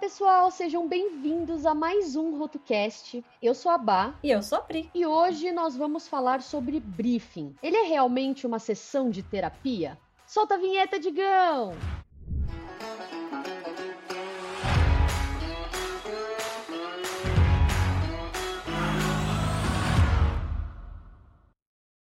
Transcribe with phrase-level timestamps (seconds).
[0.00, 3.22] pessoal, sejam bem-vindos a mais um RotoCast.
[3.42, 4.18] Eu sou a Bá.
[4.22, 4.90] E eu sou a Pri.
[4.94, 7.54] E hoje nós vamos falar sobre briefing.
[7.62, 9.98] Ele é realmente uma sessão de terapia?
[10.26, 11.72] Solta a vinheta, Digão!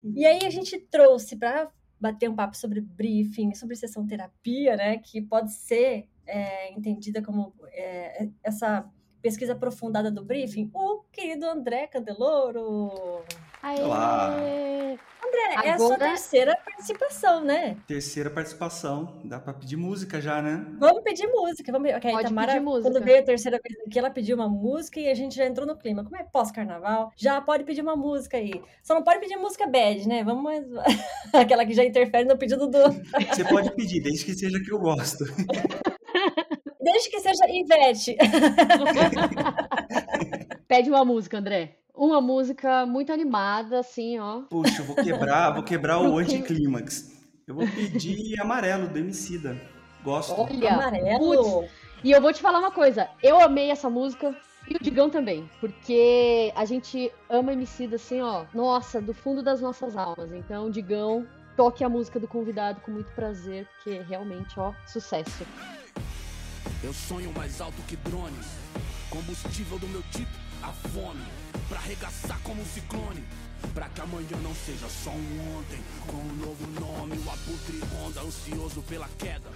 [0.04, 5.00] E aí a gente trouxe para bater um papo sobre briefing, sobre sessão terapia, né?
[5.00, 8.90] Que pode ser é, entendida como é, essa
[9.22, 13.24] pesquisa aprofundada do briefing, o querido André Candeloro.
[13.62, 13.82] Aê!
[13.82, 14.30] Olá!
[15.28, 15.68] André, Agora...
[15.68, 17.76] é a sua terceira participação, né?
[17.88, 19.20] Terceira participação.
[19.26, 20.66] Dá pra pedir música já, né?
[20.80, 21.72] Vamos pedir música.
[21.72, 21.92] Vamos...
[21.96, 22.90] Okay, Pode Tamara, pedir música.
[22.90, 25.68] Quando veio a terceira vez aqui, ela pediu uma música e a gente já entrou
[25.68, 26.04] no clima.
[26.04, 28.62] Como é pós-carnaval, já pode pedir uma música aí.
[28.84, 30.24] Só não pode pedir música bad, né?
[30.24, 30.64] Vamos mais...
[31.34, 32.80] Aquela que já interfere no pedido do...
[33.34, 35.26] Você pode pedir, desde que seja que eu gosto.
[36.88, 38.16] Desde que seja Ivete.
[40.70, 41.76] Pede uma música, André.
[41.94, 44.44] Uma música muito animada, assim, ó.
[44.44, 47.12] Puxa, eu vou quebrar, vou quebrar o anticlímax.
[47.46, 49.60] Eu vou pedir amarelo do Emicida.
[50.02, 50.40] Gosto.
[50.40, 51.60] Olha, amarelo.
[51.60, 51.72] Putz.
[52.06, 53.10] E eu vou te falar uma coisa.
[53.22, 54.34] Eu amei essa música.
[54.70, 59.62] E o Digão também, porque a gente ama Emicida assim, ó, nossa, do fundo das
[59.62, 60.34] nossas almas.
[60.34, 65.46] Então, Digão, toque a música do convidado com muito prazer, porque realmente, ó, sucesso.
[66.84, 68.46] Eu sonho mais alto que drones,
[69.10, 71.26] combustível do meu tipo, a fome,
[71.68, 73.24] pra arregaçar como um ciclone.
[73.74, 78.22] Pra que amanhã não seja só um ontem, com um novo nome, o abutre onda,
[78.22, 79.50] ansioso pela queda.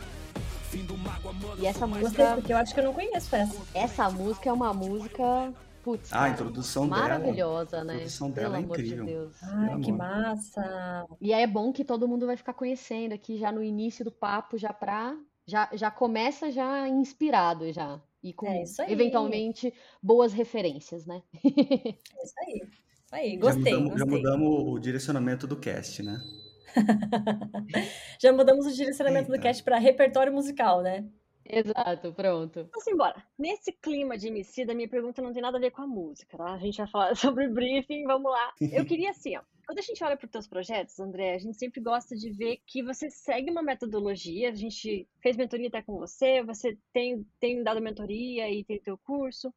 [0.71, 3.55] Fim do mago, mano, e essa música, porque eu acho que eu não conheço essa.
[3.73, 7.93] Essa música é uma música Putz, ah, a introdução maravilhosa, dela, né?
[7.93, 9.05] A introdução dela Pelo é incrível.
[9.05, 9.43] De Deus.
[9.43, 11.05] Ai, que massa!
[11.19, 14.57] E é bom que todo mundo vai ficar conhecendo aqui já no início do papo,
[14.57, 15.15] já pra
[15.51, 18.01] já, já começa já inspirado já.
[18.23, 21.21] E com, é eventualmente, boas referências, né?
[21.43, 22.61] é isso aí.
[22.63, 23.73] Isso aí, gostei.
[23.73, 23.99] Já mudamos, gostei.
[23.99, 26.21] já mudamos o direcionamento do cast, né?
[28.21, 29.37] já mudamos o direcionamento Eita.
[29.37, 31.05] do cast para repertório musical, né?
[31.43, 32.69] Exato, pronto.
[32.71, 33.21] Vamos embora.
[33.37, 36.53] Nesse clima de homicida, minha pergunta não tem nada a ver com a música, tá?
[36.53, 38.53] A gente vai falar sobre briefing, vamos lá.
[38.61, 39.41] Eu queria assim, ó.
[39.71, 42.61] Quando a gente olha para os teus projetos, André, a gente sempre gosta de ver
[42.67, 44.49] que você segue uma metodologia.
[44.49, 48.97] A gente fez mentoria até com você, você tem, tem dado mentoria e tem teu
[48.97, 49.47] curso.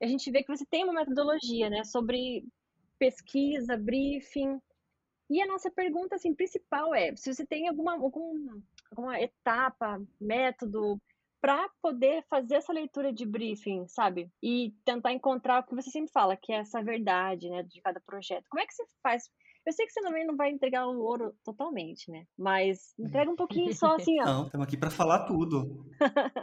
[0.00, 2.44] E a gente vê que você tem uma metodologia, né, sobre
[2.98, 4.60] pesquisa, briefing.
[5.30, 8.60] E a nossa pergunta assim principal é se você tem alguma, algum,
[8.90, 11.00] alguma etapa, método
[11.40, 14.32] para poder fazer essa leitura de briefing, sabe?
[14.42, 18.00] E tentar encontrar o que você sempre fala, que é essa verdade, né, de cada
[18.00, 18.46] projeto.
[18.50, 19.30] Como é que você faz?
[19.66, 22.24] Eu sei que você também não vai entregar o ouro totalmente, né?
[22.36, 24.24] Mas entrega um pouquinho só assim, ó.
[24.24, 25.86] Não, estamos aqui para falar tudo.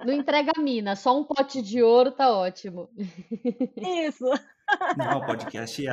[0.06, 2.90] Não entrega a mina, só um pote de ouro tá ótimo.
[3.76, 4.26] Isso.
[4.98, 5.84] Não, o podcast,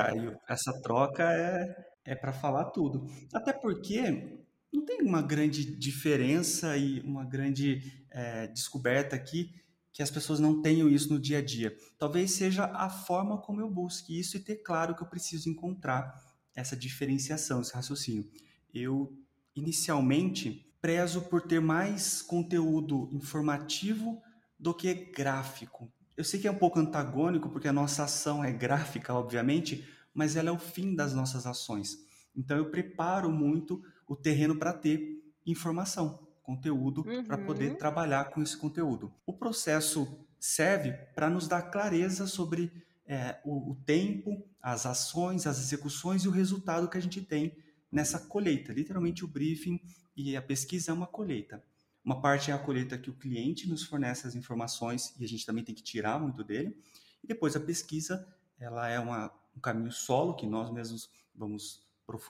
[0.48, 3.06] essa troca é, é para falar tudo.
[3.32, 9.50] Até porque não tem uma grande diferença e uma grande é, descoberta aqui
[9.92, 11.74] que as pessoas não tenham isso no dia a dia.
[11.96, 16.12] Talvez seja a forma como eu busque isso e ter claro que eu preciso encontrar
[16.54, 18.28] essa diferenciação, esse raciocínio.
[18.72, 19.12] Eu,
[19.54, 24.22] inicialmente, prezo por ter mais conteúdo informativo
[24.58, 25.90] do que gráfico.
[26.16, 30.36] Eu sei que é um pouco antagônico, porque a nossa ação é gráfica, obviamente, mas
[30.36, 31.98] ela é o fim das nossas ações.
[32.36, 37.24] Então, eu preparo muito o terreno para ter informação, conteúdo, uhum.
[37.24, 39.12] para poder trabalhar com esse conteúdo.
[39.26, 42.70] O processo serve para nos dar clareza sobre
[43.06, 47.56] é, o, o, tempo, as ações, as execuções e o resultado que a gente tem
[47.90, 48.72] nessa colheita.
[48.72, 49.80] Literalmente, o briefing
[50.16, 51.62] e a pesquisa é uma colheita.
[52.04, 55.46] Uma parte é a colheita que o cliente nos fornece as informações e a gente
[55.46, 56.76] também tem que tirar muito dele.
[57.22, 58.26] E depois a pesquisa,
[58.58, 61.82] ela é uma, um caminho solo que nós mesmos vamos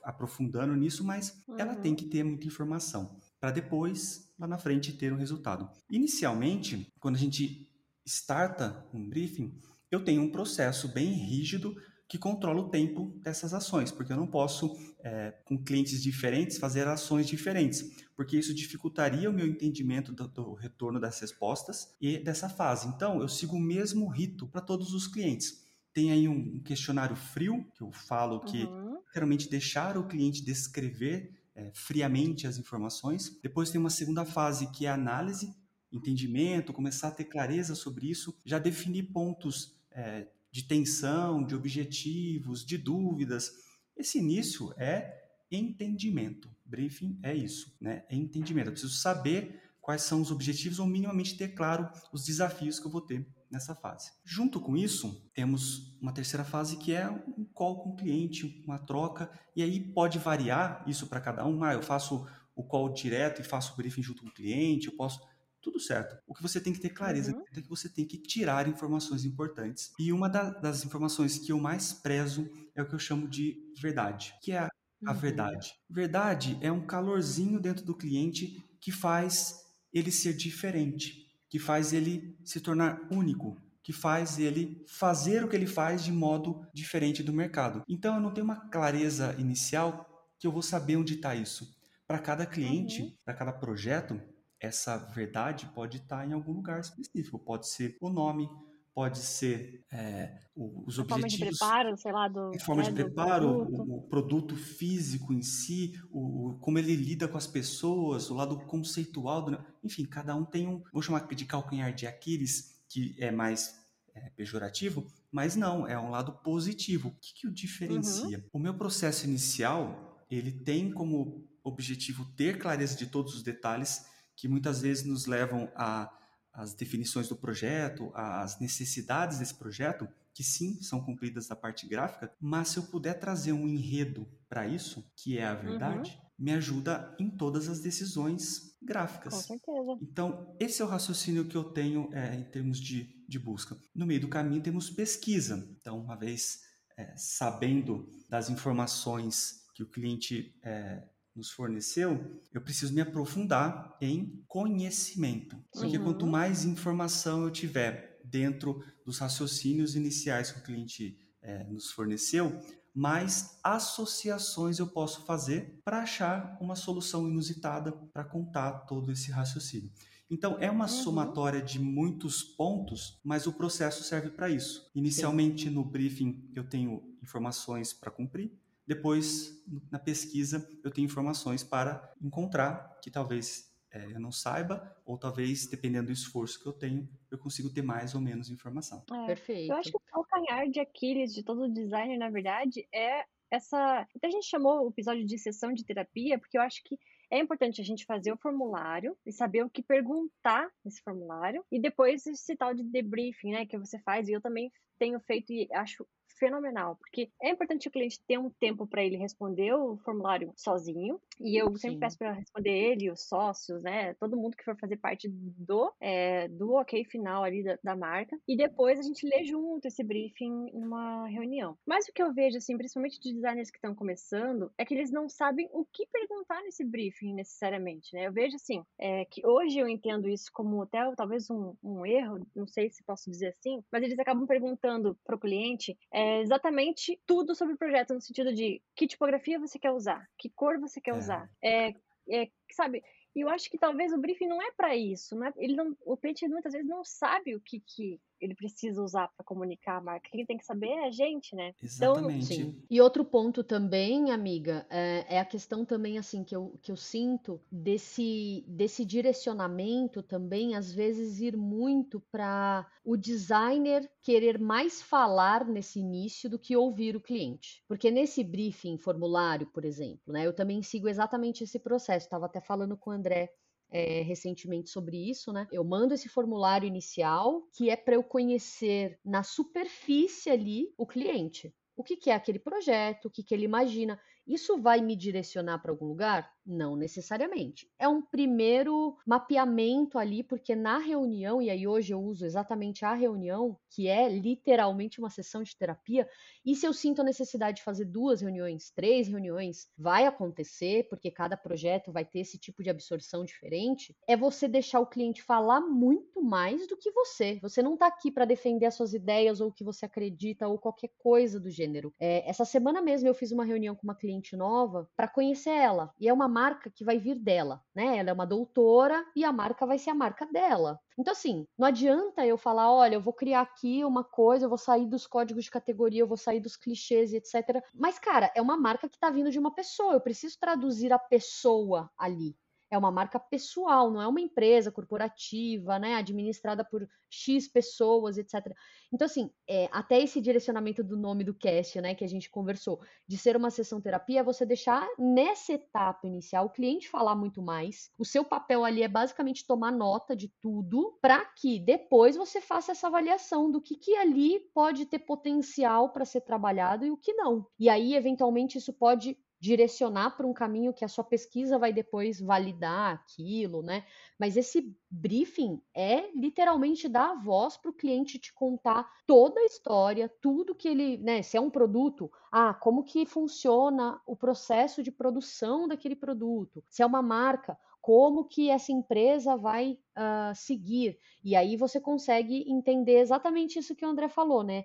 [0.05, 1.59] aprofundando nisso, mas uhum.
[1.59, 5.69] ela tem que ter muita informação para depois, lá na frente, ter um resultado.
[5.91, 7.69] Inicialmente, quando a gente
[8.07, 9.61] starta um briefing,
[9.95, 11.77] eu tenho um processo bem rígido
[12.07, 16.87] que controla o tempo dessas ações, porque eu não posso, é, com clientes diferentes, fazer
[16.87, 22.49] ações diferentes, porque isso dificultaria o meu entendimento do, do retorno das respostas e dessa
[22.49, 22.89] fase.
[22.89, 25.65] Então, eu sigo o mesmo rito para todos os clientes.
[25.93, 31.33] Tem aí um questionário frio, que eu falo que uhum literalmente deixar o cliente descrever
[31.55, 33.39] é, friamente as informações.
[33.41, 35.55] Depois tem uma segunda fase que é a análise,
[35.93, 42.65] entendimento, começar a ter clareza sobre isso, já definir pontos é, de tensão, de objetivos,
[42.65, 43.51] de dúvidas.
[43.97, 46.51] Esse início é entendimento.
[46.65, 48.05] Briefing é isso, né?
[48.09, 48.69] É entendimento.
[48.69, 52.91] Eu preciso saber quais são os objetivos ou minimamente ter claro os desafios que eu
[52.91, 54.11] vou ter nessa fase.
[54.25, 58.79] Junto com isso, temos uma terceira fase que é um call com o cliente, uma
[58.79, 61.63] troca, e aí pode variar isso para cada um.
[61.63, 62.27] Ah, eu faço
[62.57, 65.21] o call direto e faço o briefing junto com o cliente, eu posso
[65.65, 66.23] tudo certo.
[66.27, 67.43] O que você tem que ter clareza uhum.
[67.51, 69.93] é que você tem que tirar informações importantes.
[69.99, 73.57] E uma da, das informações que eu mais prezo é o que eu chamo de
[73.81, 74.69] verdade, que é a,
[75.07, 75.19] a uhum.
[75.19, 75.73] verdade.
[75.89, 82.37] Verdade é um calorzinho dentro do cliente que faz ele ser diferente, que faz ele
[82.45, 87.33] se tornar único, que faz ele fazer o que ele faz de modo diferente do
[87.33, 87.83] mercado.
[87.89, 91.75] Então eu não tenho uma clareza inicial que eu vou saber onde está isso.
[92.07, 93.15] Para cada cliente, uhum.
[93.25, 94.21] para cada projeto,
[94.65, 97.39] essa verdade pode estar tá em algum lugar específico.
[97.39, 98.49] Pode ser o nome,
[98.95, 101.09] pode ser é, os objetivos.
[101.09, 102.53] Forma de preparo, sei lá, do.
[102.61, 103.83] Forma né, de preparo, produto.
[103.83, 108.59] O, o, produto físico em si, o, como ele lida com as pessoas, o lado
[108.67, 109.43] conceitual.
[109.43, 110.83] Do, enfim, cada um tem um.
[110.93, 113.85] Vou chamar de calcanhar de Aquiles, que é mais
[114.15, 117.09] é, pejorativo, mas não, é um lado positivo.
[117.09, 118.39] O que, que o diferencia?
[118.39, 118.45] Uhum.
[118.55, 124.49] O meu processo inicial, ele tem como objetivo ter clareza de todos os detalhes que
[124.49, 126.11] muitas vezes nos levam a
[126.55, 132.33] as definições do projeto, as necessidades desse projeto, que sim, são cumpridas da parte gráfica,
[132.41, 136.45] mas se eu puder trazer um enredo para isso, que é a verdade, uhum.
[136.45, 139.35] me ajuda em todas as decisões gráficas.
[139.35, 139.99] Com certeza.
[140.01, 143.77] Então, esse é o raciocínio que eu tenho é, em termos de, de busca.
[143.95, 145.69] No meio do caminho temos pesquisa.
[145.81, 146.61] Então, uma vez
[146.97, 151.03] é, sabendo das informações que o cliente é,
[151.35, 155.57] nos forneceu, eu preciso me aprofundar em conhecimento.
[155.73, 156.05] Porque uhum.
[156.05, 162.61] quanto mais informação eu tiver dentro dos raciocínios iniciais que o cliente é, nos forneceu,
[162.95, 169.91] mais associações eu posso fazer para achar uma solução inusitada para contar todo esse raciocínio.
[170.31, 170.89] Então, é uma uhum.
[170.89, 174.91] somatória de muitos pontos, mas o processo serve para isso.
[174.95, 175.71] Inicialmente, Sim.
[175.71, 178.53] no briefing, eu tenho informações para cumprir,
[178.87, 185.17] depois, na pesquisa, eu tenho informações para encontrar que talvez é, eu não saiba, ou
[185.17, 189.05] talvez, dependendo do esforço que eu tenho, eu consigo ter mais ou menos informação.
[189.13, 189.73] É, Perfeito.
[189.73, 194.07] Eu acho que o calcanhar de Aquiles de todo designer, na verdade, é essa.
[194.15, 196.99] Até a gente chamou o episódio de sessão de terapia, porque eu acho que
[197.31, 201.81] é importante a gente fazer o formulário e saber o que perguntar nesse formulário e
[201.81, 205.69] depois esse tal de debriefing, né, que você faz e eu também tenho feito e
[205.73, 206.07] acho
[206.45, 211.19] fenomenal, porque é importante o cliente ter um tempo para ele responder o formulário sozinho,
[211.41, 211.77] e eu Sim.
[211.79, 215.91] sempre peço para responder ele, os sócios, né, todo mundo que for fazer parte do,
[216.01, 220.05] é, do ok final ali da, da, marca, e depois a gente lê junto esse
[220.05, 221.79] briefing numa reunião.
[221.87, 225.11] Mas o que eu vejo, assim, principalmente de designers que estão começando, é que eles
[225.11, 229.79] não sabem o que perguntar nesse briefing necessariamente, né, eu vejo, assim, é, que hoje
[229.79, 233.83] eu entendo isso como até talvez um, um erro, não sei se posso dizer assim,
[233.91, 238.21] mas eles acabam perguntando para o cliente é, é exatamente tudo sobre o projeto, no
[238.21, 241.19] sentido de que tipografia você quer usar, que cor você quer é.
[241.19, 241.51] usar.
[241.63, 241.95] É,
[242.31, 243.03] é, sabe?
[243.35, 245.35] E eu acho que talvez o briefing não é para isso.
[245.37, 249.03] Não é, ele não, o cliente muitas vezes não sabe o que, que ele precisa
[249.03, 250.29] usar para comunicar a marca.
[250.31, 251.73] Quem tem que saber é a gente, né?
[251.83, 252.55] Então, Exatamente.
[252.55, 256.93] Então, E outro ponto também, amiga, é, é, a questão também assim que eu, que
[256.93, 265.01] eu sinto desse, desse direcionamento também, às vezes ir muito para o designer querer mais
[265.01, 267.83] falar nesse início do que ouvir o cliente.
[267.89, 272.27] Porque nesse briefing formulário, por exemplo, né, eu também sigo exatamente esse processo.
[272.27, 273.51] Estava até falando com o André
[273.95, 275.69] é, recentemente sobre isso, né?
[275.71, 281.73] Eu mando esse formulário inicial que é para eu conhecer na superfície ali o cliente.
[281.97, 284.21] O que, que é aquele projeto, o que, que ele imagina.
[284.45, 286.53] Isso vai me direcionar para algum lugar?
[286.67, 287.91] Não necessariamente.
[287.99, 293.13] É um primeiro mapeamento ali, porque na reunião, e aí hoje eu uso exatamente a
[293.13, 296.27] reunião, que é literalmente uma sessão de terapia,
[296.65, 301.31] e se eu sinto a necessidade de fazer duas reuniões, três reuniões, vai acontecer, porque
[301.31, 305.83] cada projeto vai ter esse tipo de absorção diferente, é você deixar o cliente falar
[305.83, 307.59] muito mais do que você.
[307.61, 310.79] Você não está aqui para defender as suas ideias ou o que você acredita ou
[310.79, 312.15] qualquer coisa do gênero.
[312.19, 316.11] É, essa semana mesmo eu fiz uma reunião com uma cliente nova para conhecer ela,
[316.19, 318.19] e é uma marca que vai vir dela, né?
[318.19, 321.01] Ela é uma doutora e a marca vai ser a marca dela.
[321.19, 324.79] Então, assim, não adianta eu falar, olha, eu vou criar aqui uma coisa, eu vou
[324.79, 327.83] sair dos códigos de categoria, eu vou sair dos clichês e etc.
[327.93, 331.19] Mas, cara, é uma marca que tá vindo de uma pessoa, eu preciso traduzir a
[331.19, 332.57] pessoa ali.
[332.91, 338.73] É uma marca pessoal, não é uma empresa corporativa, né, administrada por X pessoas, etc.
[339.13, 343.01] Então, assim, é, até esse direcionamento do nome do cast, né, que a gente conversou,
[343.27, 347.61] de ser uma sessão terapia, é você deixar nessa etapa inicial o cliente falar muito
[347.63, 348.11] mais.
[348.19, 352.93] O seu papel ali é basicamente tomar nota de tudo, para que depois você faça
[352.93, 357.33] essa avaliação do que, que ali pode ter potencial para ser trabalhado e o que
[357.33, 357.67] não.
[357.79, 362.39] E aí, eventualmente, isso pode direcionar para um caminho que a sua pesquisa vai depois
[362.39, 364.05] validar aquilo, né?
[364.39, 370.31] Mas esse briefing é literalmente dar voz para o cliente te contar toda a história,
[370.43, 371.41] tudo que ele, né?
[371.41, 376.85] Se é um produto, ah, como que funciona o processo de produção daquele produto?
[376.91, 381.19] Se é uma marca, como que essa empresa vai uh, seguir.
[381.43, 384.85] E aí você consegue entender exatamente isso que o André falou, né?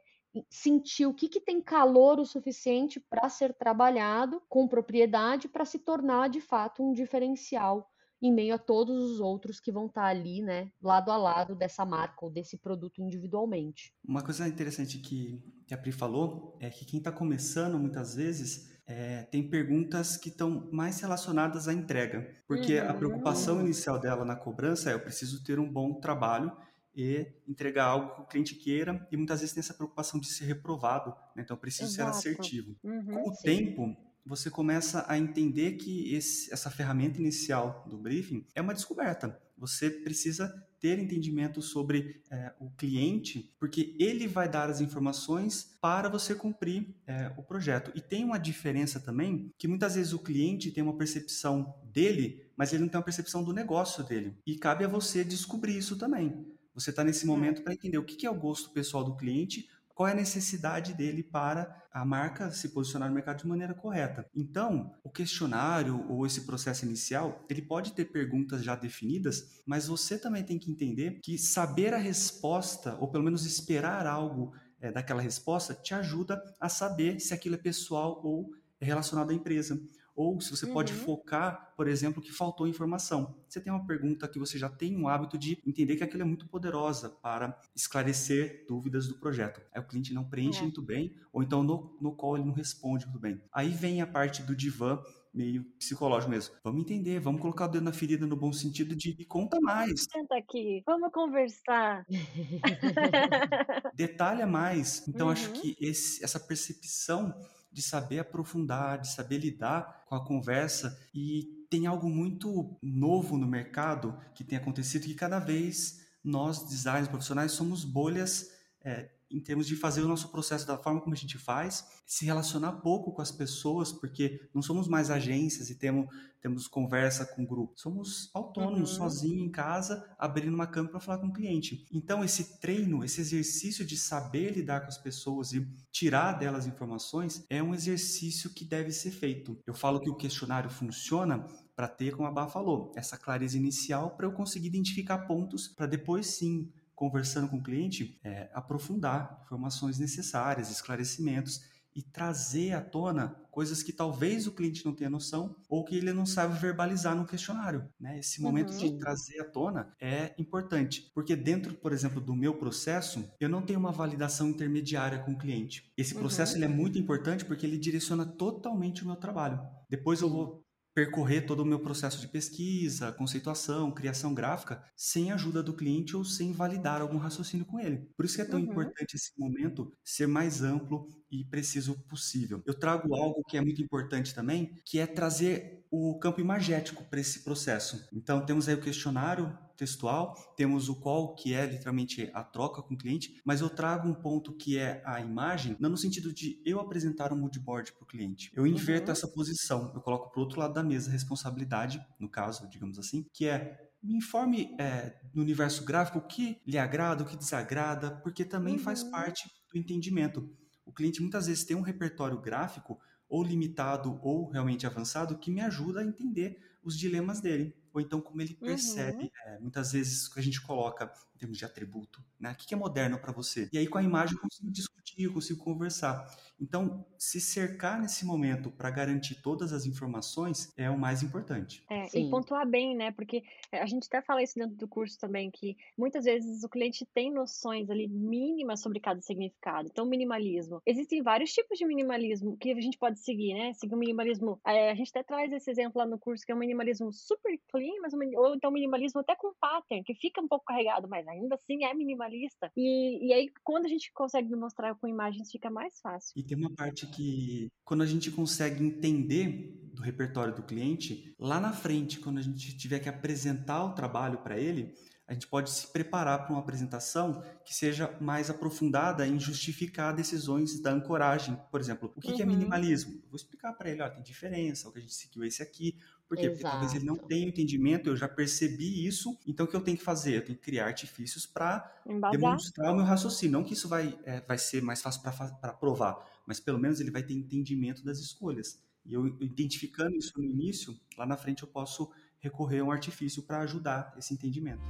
[0.50, 5.79] Sentir o que, que tem calor o suficiente para ser trabalhado com propriedade para se
[5.79, 7.89] tornar de fato um diferencial
[8.21, 11.55] em meio a todos os outros que vão estar tá ali, né, lado a lado
[11.55, 13.93] dessa marca ou desse produto individualmente.
[14.05, 18.69] Uma coisa interessante que, que a Pri falou é que quem está começando muitas vezes
[18.86, 22.89] é, tem perguntas que estão mais relacionadas à entrega, porque uhum.
[22.89, 26.51] a preocupação inicial dela na cobrança é eu preciso ter um bom trabalho
[26.99, 30.45] e entregar algo que o cliente queira e muitas vezes tem essa preocupação de ser
[30.45, 31.43] reprovado, né?
[31.43, 32.17] então preciso Exato.
[32.17, 32.75] ser assertivo.
[32.83, 33.43] Uhum, Com o sim.
[33.43, 39.39] tempo, você começa a entender que esse, essa ferramenta inicial do briefing é uma descoberta.
[39.57, 40.47] Você precisa
[40.79, 46.95] ter entendimento sobre é, o cliente, porque ele vai dar as informações para você cumprir
[47.05, 47.91] é, o projeto.
[47.95, 52.71] E tem uma diferença também que muitas vezes o cliente tem uma percepção dele, mas
[52.71, 54.37] ele não tem uma percepção do negócio dele.
[54.45, 56.45] E cabe a você descobrir isso também.
[56.73, 59.67] Você está nesse momento para entender o que é o gosto pessoal do cliente,
[59.99, 64.25] qual é a necessidade dele para a marca se posicionar no mercado de maneira correta.
[64.33, 70.17] Então, o questionário ou esse processo inicial, ele pode ter perguntas já definidas, mas você
[70.17, 75.21] também tem que entender que saber a resposta, ou pelo menos esperar algo é, daquela
[75.21, 79.77] resposta, te ajuda a saber se aquilo é pessoal ou é relacionado à empresa
[80.19, 80.73] ou se você uhum.
[80.73, 83.38] pode focar, por exemplo, que faltou informação.
[83.47, 86.25] Você tem uma pergunta que você já tem um hábito de entender que aquilo é
[86.25, 89.61] muito poderosa para esclarecer dúvidas do projeto.
[89.73, 90.63] Aí o cliente não preenche é.
[90.63, 93.41] muito bem, ou então no, no call ele não responde muito bem.
[93.49, 95.01] Aí vem a parte do divã
[95.33, 96.53] meio psicológico mesmo.
[96.65, 100.05] Vamos entender, vamos colocar o dedo na ferida no bom sentido de conta mais.
[100.11, 102.05] Senta aqui, vamos conversar.
[103.95, 105.07] Detalha mais.
[105.07, 105.31] Então uhum.
[105.31, 107.33] acho que esse, essa percepção
[107.71, 110.99] de saber aprofundar, de saber lidar com a conversa.
[111.13, 117.07] E tem algo muito novo no mercado que tem acontecido que cada vez nós designers
[117.07, 121.17] profissionais somos bolhas é, em termos de fazer o nosso processo da forma como a
[121.17, 126.07] gente faz, se relacionar pouco com as pessoas, porque não somos mais agências e temos,
[126.41, 127.74] temos conversa com o grupo.
[127.75, 128.98] Somos autônomos, uhum.
[128.98, 131.86] sozinhos em casa, abrindo uma câmera para falar com o cliente.
[131.91, 137.45] Então, esse treino, esse exercício de saber lidar com as pessoas e tirar delas informações
[137.50, 139.59] é um exercício que deve ser feito.
[139.65, 141.45] Eu falo que o questionário funciona
[141.75, 145.86] para ter, como a Bá falou, essa clareza inicial para eu conseguir identificar pontos para
[145.86, 151.61] depois sim conversando com o cliente, é, aprofundar informações necessárias, esclarecimentos
[151.95, 156.11] e trazer à tona coisas que talvez o cliente não tenha noção ou que ele
[156.11, 157.87] não sabe verbalizar no questionário.
[157.97, 158.19] Né?
[158.19, 158.77] Esse momento uhum.
[158.77, 163.61] de trazer à tona é importante, porque dentro, por exemplo, do meu processo, eu não
[163.61, 165.89] tenho uma validação intermediária com o cliente.
[165.97, 166.57] Esse processo uhum.
[166.57, 169.61] ele é muito importante porque ele direciona totalmente o meu trabalho.
[169.89, 170.65] Depois eu vou
[170.99, 176.13] percorrer todo o meu processo de pesquisa, conceituação, criação gráfica, sem a ajuda do cliente
[176.13, 178.09] ou sem validar algum raciocínio com ele.
[178.17, 178.65] Por isso que é tão uhum.
[178.65, 182.61] importante esse momento ser mais amplo e preciso possível.
[182.65, 187.19] Eu trago algo que é muito importante também, que é trazer o campo imagético para
[187.19, 188.08] esse processo.
[188.13, 192.93] Então temos aí o questionário textual, temos o call, que é literalmente a troca com
[192.93, 196.62] o cliente, mas eu trago um ponto que é a imagem, não no sentido de
[196.65, 198.51] eu apresentar um moodboard para o cliente.
[198.53, 199.13] Eu inverto uhum.
[199.13, 203.00] essa posição, eu coloco para o outro lado da mesa a responsabilidade, no caso, digamos
[203.00, 207.38] assim, que é me informe é, no universo gráfico o que lhe agrada, o que
[207.38, 208.79] desagrada, porque também uhum.
[208.79, 210.50] faz parte do entendimento.
[210.86, 215.62] O cliente muitas vezes tem um repertório gráfico ou limitado ou realmente avançado que me
[215.62, 219.29] ajuda a entender os dilemas dele ou então como ele percebe, uhum.
[219.46, 222.51] é, muitas vezes, que a gente coloca em termos de atributo, né?
[222.51, 223.69] O que é moderno para você?
[223.72, 226.25] E aí com a imagem eu consigo discutir, eu consigo conversar.
[226.60, 231.81] Então, se cercar nesse momento para garantir todas as informações é o mais importante.
[231.89, 232.27] É, Sim.
[232.27, 233.12] e pontuar bem, né?
[233.12, 237.05] Porque a gente até fala isso dentro do curso também, que muitas vezes o cliente
[237.13, 239.88] tem noções ali mínimas sobre cada significado.
[239.89, 240.81] Então, minimalismo.
[240.86, 243.72] Existem vários tipos de minimalismo que a gente pode seguir, né?
[243.74, 244.60] Seguir o minimalismo.
[244.65, 247.58] É, a gente até traz esse exemplo lá no curso, que é o minimalismo super
[247.72, 251.55] clean, mas ou então minimalismo até com pattern, que fica um pouco carregado, mas ainda
[251.55, 252.71] assim é minimalista.
[252.75, 256.33] E, e aí, quando a gente consegue mostrar com imagens, fica mais fácil.
[256.36, 261.59] E tem uma parte que, quando a gente consegue entender do repertório do cliente, lá
[261.59, 264.93] na frente, quando a gente tiver que apresentar o trabalho para ele,
[265.29, 270.79] a gente pode se preparar para uma apresentação que seja mais aprofundada em justificar decisões
[270.79, 271.55] da ancoragem.
[271.69, 272.36] Por exemplo, o que, uhum.
[272.36, 272.51] que é uhum.
[272.51, 273.13] minimalismo?
[273.13, 275.95] Eu vou explicar para ele, ó, tem diferença, o que a gente seguiu esse aqui.
[276.27, 276.50] Por quê?
[276.50, 279.98] Porque talvez ele não tenha entendimento, eu já percebi isso, então o que eu tenho
[279.98, 280.38] que fazer?
[280.38, 283.53] Eu tenho que criar artifícios para demonstrar o meu raciocínio.
[283.53, 286.17] Não que isso vai, é, vai ser mais fácil para provar,
[286.48, 288.81] mas pelo menos ele vai ter entendimento das escolhas.
[289.05, 293.43] E eu identificando isso no início, lá na frente eu posso recorrer a um artifício
[293.43, 294.81] para ajudar esse entendimento.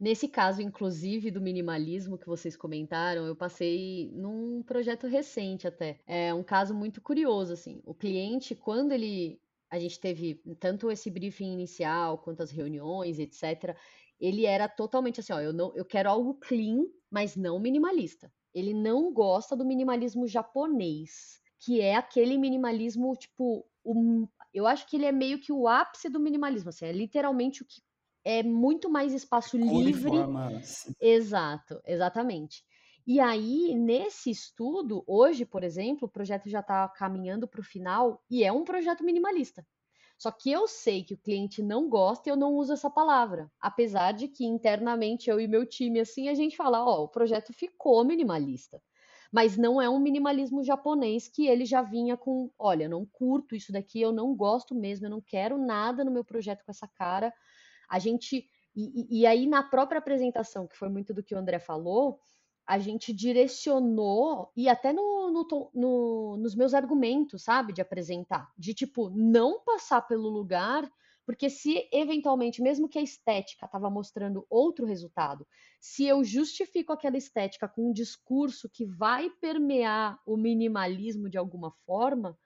[0.00, 6.00] Nesse caso, inclusive, do minimalismo que vocês comentaram, eu passei num projeto recente até.
[6.06, 7.82] É um caso muito curioso, assim.
[7.84, 9.38] O cliente, quando ele.
[9.70, 13.76] A gente teve tanto esse briefing inicial quanto as reuniões, etc.
[14.18, 18.32] Ele era totalmente assim, ó, eu, não, eu quero algo clean, mas não minimalista.
[18.54, 24.96] Ele não gosta do minimalismo japonês, que é aquele minimalismo, tipo, um, eu acho que
[24.96, 27.80] ele é meio que o ápice do minimalismo, assim, é literalmente o que
[28.24, 30.16] é muito mais espaço livre.
[31.00, 32.64] Exato, exatamente.
[33.06, 38.22] E aí, nesse estudo, hoje, por exemplo, o projeto já está caminhando para o final
[38.30, 39.66] e é um projeto minimalista.
[40.18, 43.50] Só que eu sei que o cliente não gosta e eu não uso essa palavra.
[43.58, 47.08] Apesar de que internamente eu e meu time, assim, a gente fala, ó, oh, o
[47.08, 48.82] projeto ficou minimalista.
[49.32, 53.56] Mas não é um minimalismo japonês que ele já vinha com, olha, eu não curto
[53.56, 56.86] isso daqui, eu não gosto mesmo, eu não quero nada no meu projeto com essa
[56.86, 57.32] cara
[57.90, 58.46] a gente.
[58.74, 62.20] E, e aí, na própria apresentação, que foi muito do que o André falou,
[62.66, 68.72] a gente direcionou, e até no, no, no, nos meus argumentos, sabe, de apresentar, de
[68.72, 70.88] tipo, não passar pelo lugar,
[71.26, 75.46] porque se eventualmente, mesmo que a estética estava mostrando outro resultado,
[75.80, 81.72] se eu justifico aquela estética com um discurso que vai permear o minimalismo de alguma
[81.84, 82.38] forma,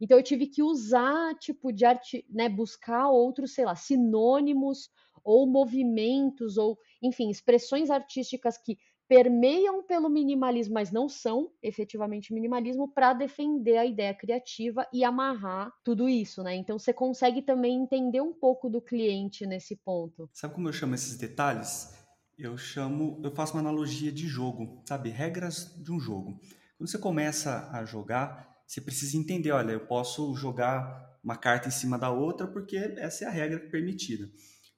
[0.00, 4.88] então eu tive que usar, tipo, de arte, né, buscar outros, sei lá, sinônimos
[5.22, 8.78] ou movimentos ou, enfim, expressões artísticas que
[9.10, 15.72] permeiam pelo minimalismo, mas não são efetivamente minimalismo, para defender a ideia criativa e amarrar
[15.84, 16.54] tudo isso, né?
[16.54, 20.30] Então você consegue também entender um pouco do cliente nesse ponto.
[20.32, 21.92] Sabe como eu chamo esses detalhes?
[22.38, 25.10] Eu chamo, eu faço uma analogia de jogo, sabe?
[25.10, 26.38] Regras de um jogo.
[26.78, 31.72] Quando você começa a jogar, você precisa entender, olha, eu posso jogar uma carta em
[31.72, 34.30] cima da outra porque essa é a regra permitida.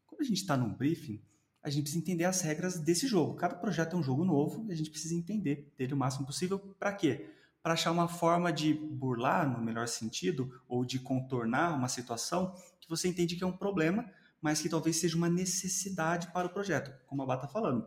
[0.07, 1.23] Quando a gente está num briefing,
[1.63, 3.35] a gente precisa entender as regras desse jogo.
[3.35, 6.59] Cada projeto é um jogo novo e a gente precisa entender dele o máximo possível.
[6.59, 7.29] Para quê?
[7.63, 12.89] Para achar uma forma de burlar, no melhor sentido, ou de contornar uma situação que
[12.89, 16.91] você entende que é um problema, mas que talvez seja uma necessidade para o projeto,
[17.07, 17.87] como a Bata está falando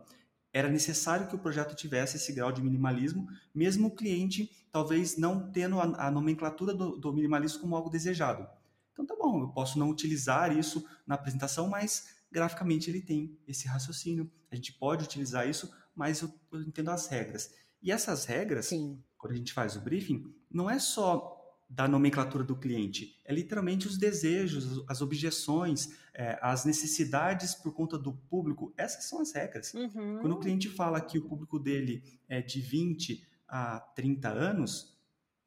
[0.56, 5.52] era necessário que o projeto tivesse esse grau de minimalismo, mesmo o cliente talvez não
[5.52, 8.48] tendo a, a nomenclatura do, do, minimalismo como algo desejado.
[8.90, 13.68] Então tá bom, eu posso não utilizar isso na apresentação, mas graficamente ele tem esse
[13.68, 14.32] raciocínio.
[14.50, 17.52] A gente pode utilizar isso, mas eu, eu entendo as regras.
[17.82, 18.98] E essas regras, Sim.
[19.18, 21.35] quando a gente faz o briefing, não é só
[21.68, 23.20] da nomenclatura do cliente.
[23.24, 28.72] É literalmente os desejos, as objeções, é, as necessidades por conta do público.
[28.76, 29.74] Essas são as regras.
[29.74, 30.18] Uhum.
[30.20, 34.96] Quando o cliente fala que o público dele é de 20 a 30 anos,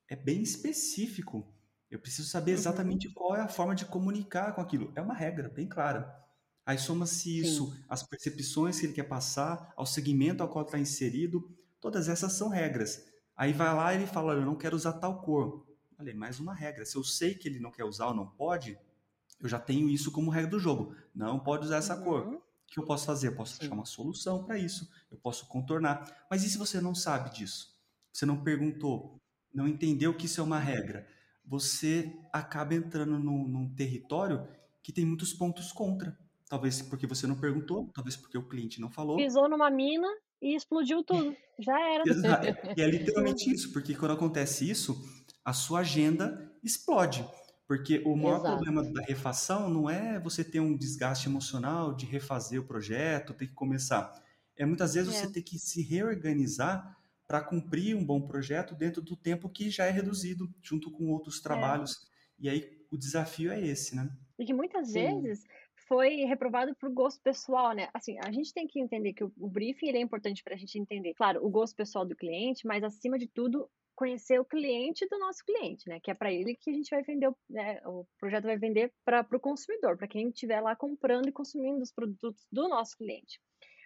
[0.07, 1.47] é bem específico.
[1.89, 2.57] Eu preciso saber uhum.
[2.57, 3.13] exatamente uhum.
[3.13, 4.91] qual é a forma de comunicar com aquilo.
[4.95, 6.15] É uma regra bem clara.
[6.65, 11.49] Aí soma-se isso, as percepções que ele quer passar, ao segmento ao qual está inserido,
[11.79, 13.03] todas essas são regras.
[13.35, 15.65] Aí vai lá e ele fala, eu não quero usar tal cor.
[15.99, 16.85] Falei, mais uma regra.
[16.85, 18.79] Se eu sei que ele não quer usar ou não pode,
[19.37, 20.95] eu já tenho isso como regra do jogo.
[21.13, 22.03] Não pode usar essa uhum.
[22.05, 22.27] cor.
[22.29, 23.27] O que eu posso fazer?
[23.27, 24.89] Eu posso achar uma solução para isso.
[25.11, 26.25] Eu posso contornar.
[26.31, 27.77] Mas e se você não sabe disso?
[28.13, 29.19] Você não perguntou,
[29.53, 31.05] não entendeu que isso é uma regra?
[31.43, 34.47] Você acaba entrando num, num território
[34.81, 36.17] que tem muitos pontos contra.
[36.47, 39.17] Talvez porque você não perguntou, talvez porque o cliente não falou.
[39.17, 40.07] Pisou numa mina
[40.41, 41.35] e explodiu tudo.
[41.59, 42.03] Já era.
[42.07, 42.47] Exato.
[42.77, 44.97] E é literalmente isso, porque quando acontece isso,
[45.43, 47.25] a sua agenda explode.
[47.67, 48.55] Porque o maior Exato.
[48.55, 53.47] problema da refação não é você ter um desgaste emocional de refazer o projeto, ter
[53.47, 54.11] que começar.
[54.57, 55.19] É muitas vezes é.
[55.19, 56.97] você ter que se reorganizar
[57.27, 61.37] para cumprir um bom projeto dentro do tempo que já é reduzido, junto com outros
[61.37, 61.43] é.
[61.43, 61.91] trabalhos.
[61.91, 62.45] É.
[62.45, 64.09] E aí o desafio é esse, né?
[64.39, 65.21] E que muitas Sim.
[65.21, 65.45] vezes
[65.87, 67.87] foi reprovado por gosto pessoal, né?
[67.93, 70.79] Assim, a gente tem que entender que o, o briefing é importante para a gente
[70.79, 73.69] entender, claro, o gosto pessoal do cliente, mas acima de tudo,
[73.99, 75.99] conhecer o cliente do nosso cliente, né?
[75.99, 77.81] Que é para ele que a gente vai vender, né?
[77.85, 81.91] o projeto vai vender para o consumidor, para quem estiver lá comprando e consumindo os
[81.91, 83.41] produtos do nosso cliente.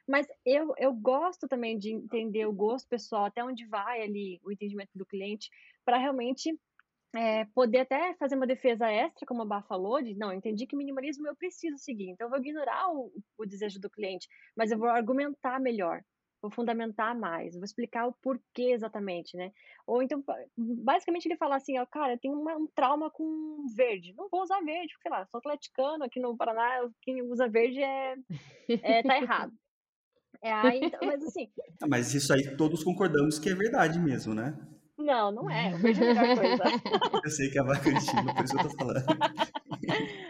[0.08, 4.52] Mas eu, eu gosto também de entender o gosto pessoal, até onde vai ali o
[4.52, 5.49] entendimento do cliente,
[5.84, 6.56] para realmente
[7.15, 10.76] é, poder até fazer uma defesa extra, como a Bá falou, de não, entendi que
[10.76, 14.78] minimalismo eu preciso seguir, então eu vou ignorar o, o desejo do cliente, mas eu
[14.78, 16.04] vou argumentar melhor,
[16.43, 19.53] vou fundamentar mais, vou explicar o porquê exatamente, né?
[19.88, 20.21] Ou então,
[20.58, 24.43] basicamente ele fala assim, ó, cara, eu tenho uma, um trauma com verde, não vou
[24.43, 28.17] usar verde, porque, sei lá, sou atleticano aqui no Paraná, quem usa verde é,
[28.67, 29.53] é tá errado.
[30.41, 31.49] É, aí, então, mas assim.
[31.88, 34.53] Mas isso aí todos concordamos que é verdade mesmo, né?
[34.97, 35.73] Não, não é.
[35.73, 36.63] O verde é a melhor coisa.
[37.23, 39.06] eu sei que é vacantina, por isso eu tô falando.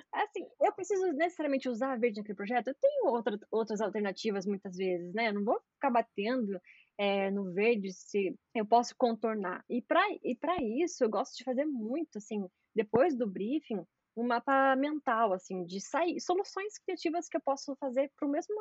[0.84, 2.68] Preciso necessariamente usar verde naquele projeto?
[2.68, 5.30] Eu tenho outra, outras alternativas muitas vezes, né?
[5.30, 6.60] Eu não vou ficar batendo
[6.98, 9.64] é, no verde se eu posso contornar.
[9.70, 13.82] E para e isso, eu gosto de fazer muito, assim, depois do briefing,
[14.14, 18.54] um mapa mental, assim, de sair, soluções criativas que eu posso fazer para o mesmo,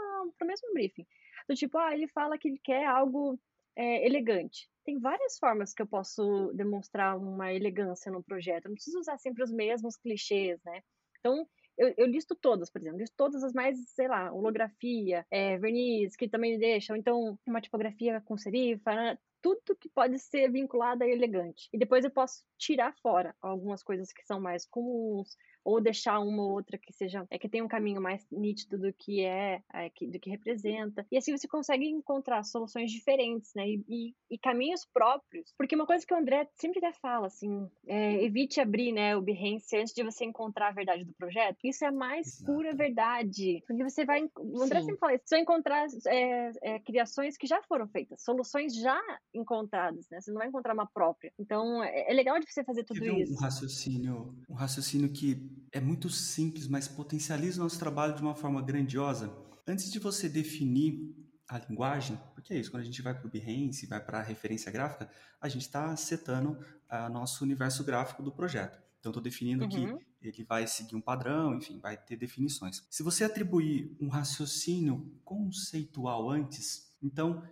[0.45, 1.05] mesmo briefing.
[1.49, 3.37] Do tipo, ah, ele fala que ele quer algo
[3.75, 4.71] é, elegante.
[4.85, 8.67] Tem várias formas que eu posso demonstrar uma elegância no projeto.
[8.67, 10.85] Eu não preciso usar sempre os mesmos clichês, né?
[11.19, 15.59] Então, eu, eu, listo todas, por exemplo, listo todas as mais, sei lá, holografia, é,
[15.59, 19.19] verniz, que também deixam, então uma tipografia com serifa, né?
[19.43, 21.69] tudo que pode ser vinculado a elegante.
[21.73, 26.42] E depois eu posso tirar fora algumas coisas que são mais comuns, ou deixar uma
[26.42, 29.90] ou outra que seja é que tem um caminho mais nítido do que é, é
[29.90, 31.07] que, do que representa.
[31.11, 33.68] E assim você consegue encontrar soluções diferentes né?
[33.68, 35.53] E, e, e, caminhos próprios.
[35.57, 39.22] Porque uma coisa que o André sempre até fala assim é, evite abrir né o
[39.22, 41.59] Behance antes de você encontrar a verdade do projeto.
[41.64, 42.53] Isso é a mais Exato.
[42.53, 43.62] pura verdade.
[43.66, 44.87] Porque você vai o André Sim.
[44.87, 49.01] sempre fala isso você vai encontrar é, é, criações que já foram feitas soluções já
[49.35, 50.20] encontradas né?
[50.20, 51.33] Você não vai encontrar uma própria.
[51.38, 55.81] Então é, é legal de você fazer tudo isso um raciocínio um raciocínio que é
[55.81, 59.33] muito simples, mas potencializa o nosso trabalho de uma forma grandiosa.
[59.67, 61.15] Antes de você definir
[61.49, 64.23] a linguagem, porque é isso, quando a gente vai para o Behance, vai para a
[64.23, 65.11] referência gráfica,
[65.41, 66.59] a gente está setando
[66.91, 68.81] o nosso universo gráfico do projeto.
[69.01, 69.99] Então, estou definindo uhum.
[69.99, 72.87] que ele vai seguir um padrão, enfim, vai ter definições.
[72.88, 77.43] Se você atribuir um raciocínio conceitual antes, então,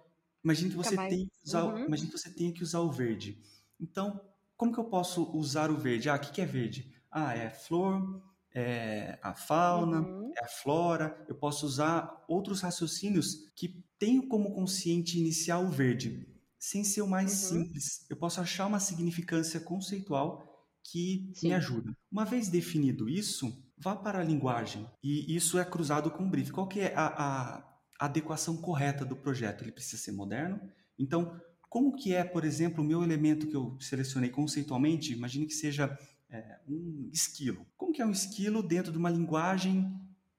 [0.44, 1.12] imagine que você, mais...
[1.12, 1.86] tem, que usar, uhum.
[1.86, 3.42] imagine que você tenha que usar o verde.
[3.80, 4.20] Então,
[4.56, 6.08] como que eu posso usar o verde?
[6.08, 6.94] Ah, o que é verde?
[7.10, 8.22] Ah, é flor,
[8.54, 10.32] é a fauna, uhum.
[10.36, 11.24] é a flora.
[11.28, 16.26] Eu posso usar outros raciocínios que tenham como consciente inicial o verde,
[16.58, 17.64] sem ser o mais uhum.
[17.64, 18.06] simples.
[18.08, 20.46] Eu posso achar uma significância conceitual
[20.82, 21.48] que Sim.
[21.48, 21.96] me ajuda.
[22.10, 24.86] Uma vez definido isso, vá para a linguagem.
[25.02, 26.50] E isso é cruzado com o brief.
[26.50, 29.62] Qual que é a, a adequação correta do projeto?
[29.62, 30.60] Ele precisa ser moderno.
[30.98, 35.12] Então, como que é, por exemplo, o meu elemento que eu selecionei conceitualmente?
[35.12, 35.96] Imagine que seja
[36.30, 37.66] é, um esquilo.
[37.76, 39.92] Como que é um esquilo dentro de uma linguagem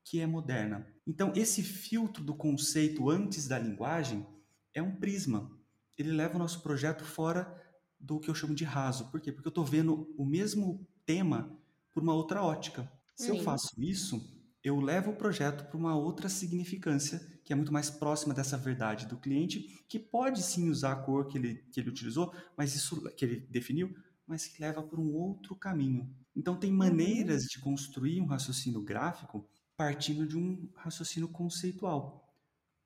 [0.04, 0.88] que é moderna?
[1.06, 4.26] Então, esse filtro do conceito antes da linguagem
[4.74, 5.52] é um prisma.
[5.98, 7.54] Ele leva o nosso projeto fora
[8.00, 9.12] do que eu chamo de raso.
[9.12, 9.32] Por quê?
[9.32, 11.56] Porque eu estou vendo o mesmo tema
[11.92, 12.92] por uma outra ótica.
[13.16, 13.38] Se Sim.
[13.38, 14.20] eu faço isso,
[14.64, 19.08] eu levo o projeto para uma outra significância, que é muito mais próxima dessa verdade
[19.08, 23.02] do cliente, que pode sim usar a cor que ele, que ele utilizou, mas isso
[23.16, 23.94] que ele definiu,
[24.32, 26.10] mas que leva por um outro caminho.
[26.34, 32.34] Então, tem maneiras de construir um raciocínio gráfico partindo de um raciocínio conceitual.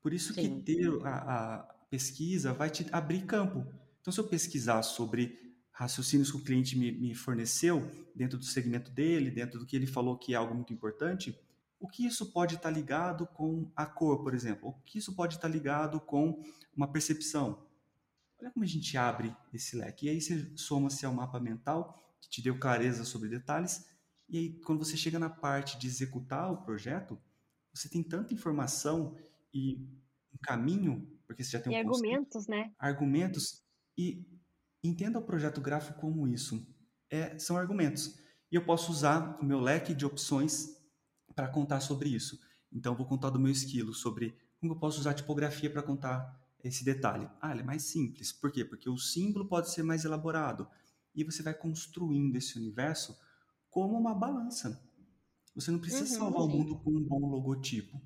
[0.02, 0.62] Por isso Sim.
[0.64, 1.58] que ter a, a
[1.90, 3.64] pesquisa vai te abrir campo.
[4.02, 5.38] Então, se eu pesquisar sobre
[5.72, 9.86] raciocínios que o cliente me, me, forneceu dentro do segmento dele, dentro do que ele
[9.86, 11.38] falou que é algo muito importante,
[11.80, 14.70] o que isso pode estar ligado com a cor, por exemplo?
[14.70, 16.42] O que isso pode estar ligado com
[16.76, 17.65] uma percepção?
[18.40, 20.08] Olha como a gente abre esse leque.
[20.08, 23.86] E aí você soma-se ao mapa mental, que te deu clareza sobre detalhes,
[24.28, 27.20] e aí quando você chega na parte de executar o projeto,
[27.74, 29.16] você tem tanta informação
[29.54, 29.88] e
[30.34, 32.74] um caminho, porque você já tem e um argumentos, né?
[32.78, 33.64] Argumentos
[33.98, 34.26] e
[34.84, 36.66] entenda o projeto gráfico como isso.
[37.10, 38.20] É, são argumentos.
[38.52, 40.76] E eu posso usar o meu leque de opções
[41.36, 42.40] para contar sobre isso.
[42.72, 46.45] Então, eu vou contar do meu esquilo, sobre como eu posso usar tipografia para contar
[46.68, 47.30] esse detalhe?
[47.42, 48.32] Ah, ele é mais simples.
[48.32, 48.66] Por quê?
[48.66, 50.68] Porque o símbolo pode ser mais elaborado.
[51.14, 53.18] E você vai construindo esse universo
[53.70, 54.82] como uma balança.
[55.54, 56.48] Você não precisa uhum, salvar sim.
[56.48, 58.02] o mundo com um bom logotipo.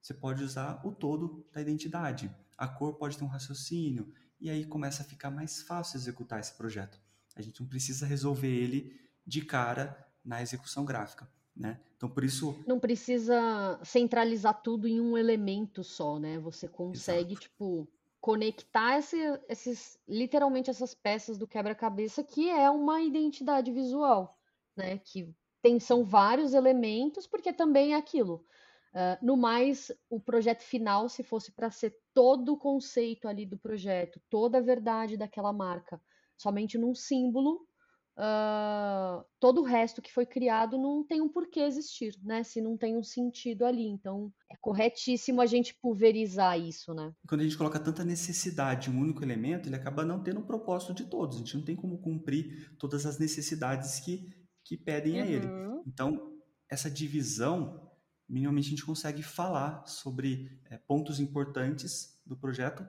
[0.00, 2.30] Você pode usar o todo da identidade.
[2.56, 4.12] A cor pode ter um raciocínio.
[4.40, 7.00] E aí começa a ficar mais fácil executar esse projeto.
[7.34, 8.94] A gente não precisa resolver ele
[9.26, 11.28] de cara na execução gráfica.
[11.54, 11.80] Né?
[11.96, 12.58] Então, por isso.
[12.66, 16.38] Não precisa centralizar tudo em um elemento só, né?
[16.38, 17.48] Você consegue, Exato.
[17.48, 17.88] tipo,
[18.22, 24.38] conectar esse, esses, literalmente essas peças do quebra-cabeça, que é uma identidade visual,
[24.76, 24.98] né?
[24.98, 28.46] Que tem, são vários elementos, porque também é aquilo.
[28.94, 33.58] Uh, no mais, o projeto final, se fosse para ser todo o conceito ali do
[33.58, 36.00] projeto, toda a verdade daquela marca,
[36.36, 37.66] somente num símbolo,
[38.16, 42.42] uh, todo o resto que foi criado não tem um porquê existir, né?
[42.42, 43.86] Se não tem um sentido ali.
[43.86, 47.14] Então, é corretíssimo a gente pulverizar isso, né?
[47.26, 50.46] Quando a gente coloca tanta necessidade em um único elemento, ele acaba não tendo um
[50.46, 51.36] propósito de todos.
[51.36, 54.28] A gente não tem como cumprir todas as necessidades que,
[54.64, 55.22] que pedem uhum.
[55.22, 55.46] a ele.
[55.46, 55.82] Uhum.
[55.86, 56.32] Então,
[56.68, 57.90] essa divisão,
[58.28, 62.86] minimamente a gente consegue falar sobre é, pontos importantes do projeto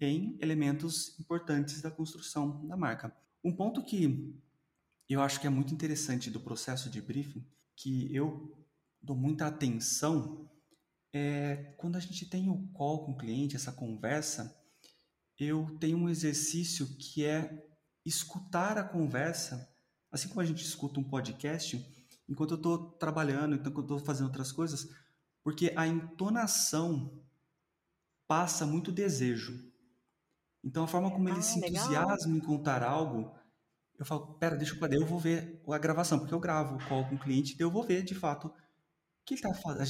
[0.00, 3.14] em elementos importantes da construção da marca.
[3.42, 4.34] Um ponto que
[5.14, 8.56] eu acho que é muito interessante do processo de briefing, que eu
[9.00, 10.50] dou muita atenção,
[11.12, 14.54] é quando a gente tem o call com o cliente, essa conversa,
[15.38, 17.64] eu tenho um exercício que é
[18.04, 19.72] escutar a conversa,
[20.10, 21.84] assim como a gente escuta um podcast,
[22.28, 24.88] enquanto eu estou trabalhando, enquanto eu estou fazendo outras coisas,
[25.42, 27.22] porque a entonação
[28.26, 29.72] passa muito desejo.
[30.64, 33.32] Então, a forma como ele ah, se entusiasma em contar algo
[33.98, 37.08] eu falo, pera, deixa eu eu vou ver a gravação, porque eu gravo o call
[37.08, 38.52] com o cliente, eu vou ver de fato o
[39.24, 39.82] que ele está fazendo,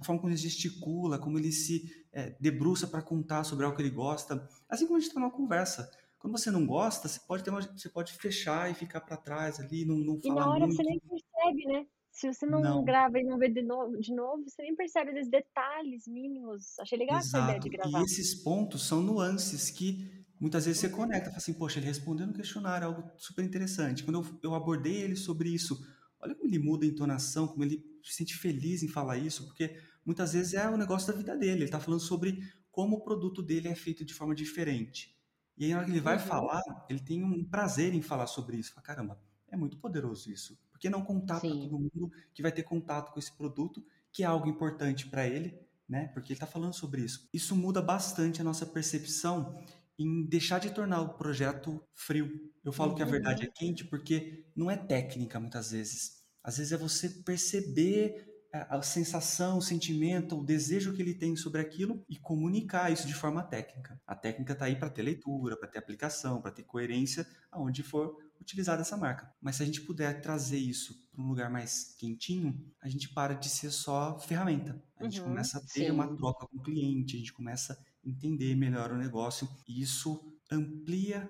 [0.00, 3.82] a forma como ele gesticula, como ele se é, debruça para contar sobre algo que
[3.82, 4.48] ele gosta.
[4.68, 5.90] Assim como a gente está numa conversa.
[6.18, 9.58] Quando você não gosta, você pode, ter uma, você pode fechar e ficar para trás
[9.58, 10.76] ali, não, não falar E na hora muito.
[10.76, 11.86] você nem percebe, né?
[12.12, 15.10] Se você não, não, grava e não vê de novo, de novo, você nem percebe
[15.12, 16.78] esses detalhes mínimos.
[16.78, 17.36] Achei legal Exato.
[17.36, 18.00] essa ideia de gravar.
[18.00, 22.26] E esses pontos são nuances que muitas vezes você conecta, fala assim, poxa, ele respondeu
[22.26, 24.02] no questionário, algo super interessante.
[24.02, 25.80] Quando eu, eu abordei ele sobre isso,
[26.20, 29.78] olha como ele muda a entonação, como ele se sente feliz em falar isso, porque
[30.04, 33.40] muitas vezes é o negócio da vida dele, ele está falando sobre como o produto
[33.40, 35.16] dele é feito de forma diferente.
[35.56, 36.24] E aí, na hora que ele vai uhum.
[36.24, 38.72] falar, ele tem um prazer em falar sobre isso.
[38.72, 40.58] Fala, caramba, é muito poderoso isso.
[40.72, 44.24] Por que não contar para todo mundo que vai ter contato com esse produto, que
[44.24, 45.56] é algo importante para ele,
[45.88, 46.08] né?
[46.08, 47.28] Porque ele está falando sobre isso.
[47.32, 49.62] Isso muda bastante a nossa percepção
[50.02, 52.30] em deixar de tornar o projeto frio.
[52.64, 52.96] Eu falo uhum.
[52.96, 53.52] que a verdade é uhum.
[53.54, 56.22] quente porque não é técnica muitas vezes.
[56.42, 61.34] Às vezes é você perceber é, a sensação, o sentimento, o desejo que ele tem
[61.36, 63.98] sobre aquilo e comunicar isso de forma técnica.
[64.06, 68.16] A técnica está aí para ter leitura, para ter aplicação, para ter coerência aonde for
[68.38, 69.32] utilizada essa marca.
[69.40, 73.34] Mas se a gente puder trazer isso para um lugar mais quentinho, a gente para
[73.34, 74.82] de ser só ferramenta.
[74.98, 75.90] A gente uhum, começa a ter sim.
[75.90, 81.28] uma troca com o cliente, a gente começa entender melhor o negócio e isso amplia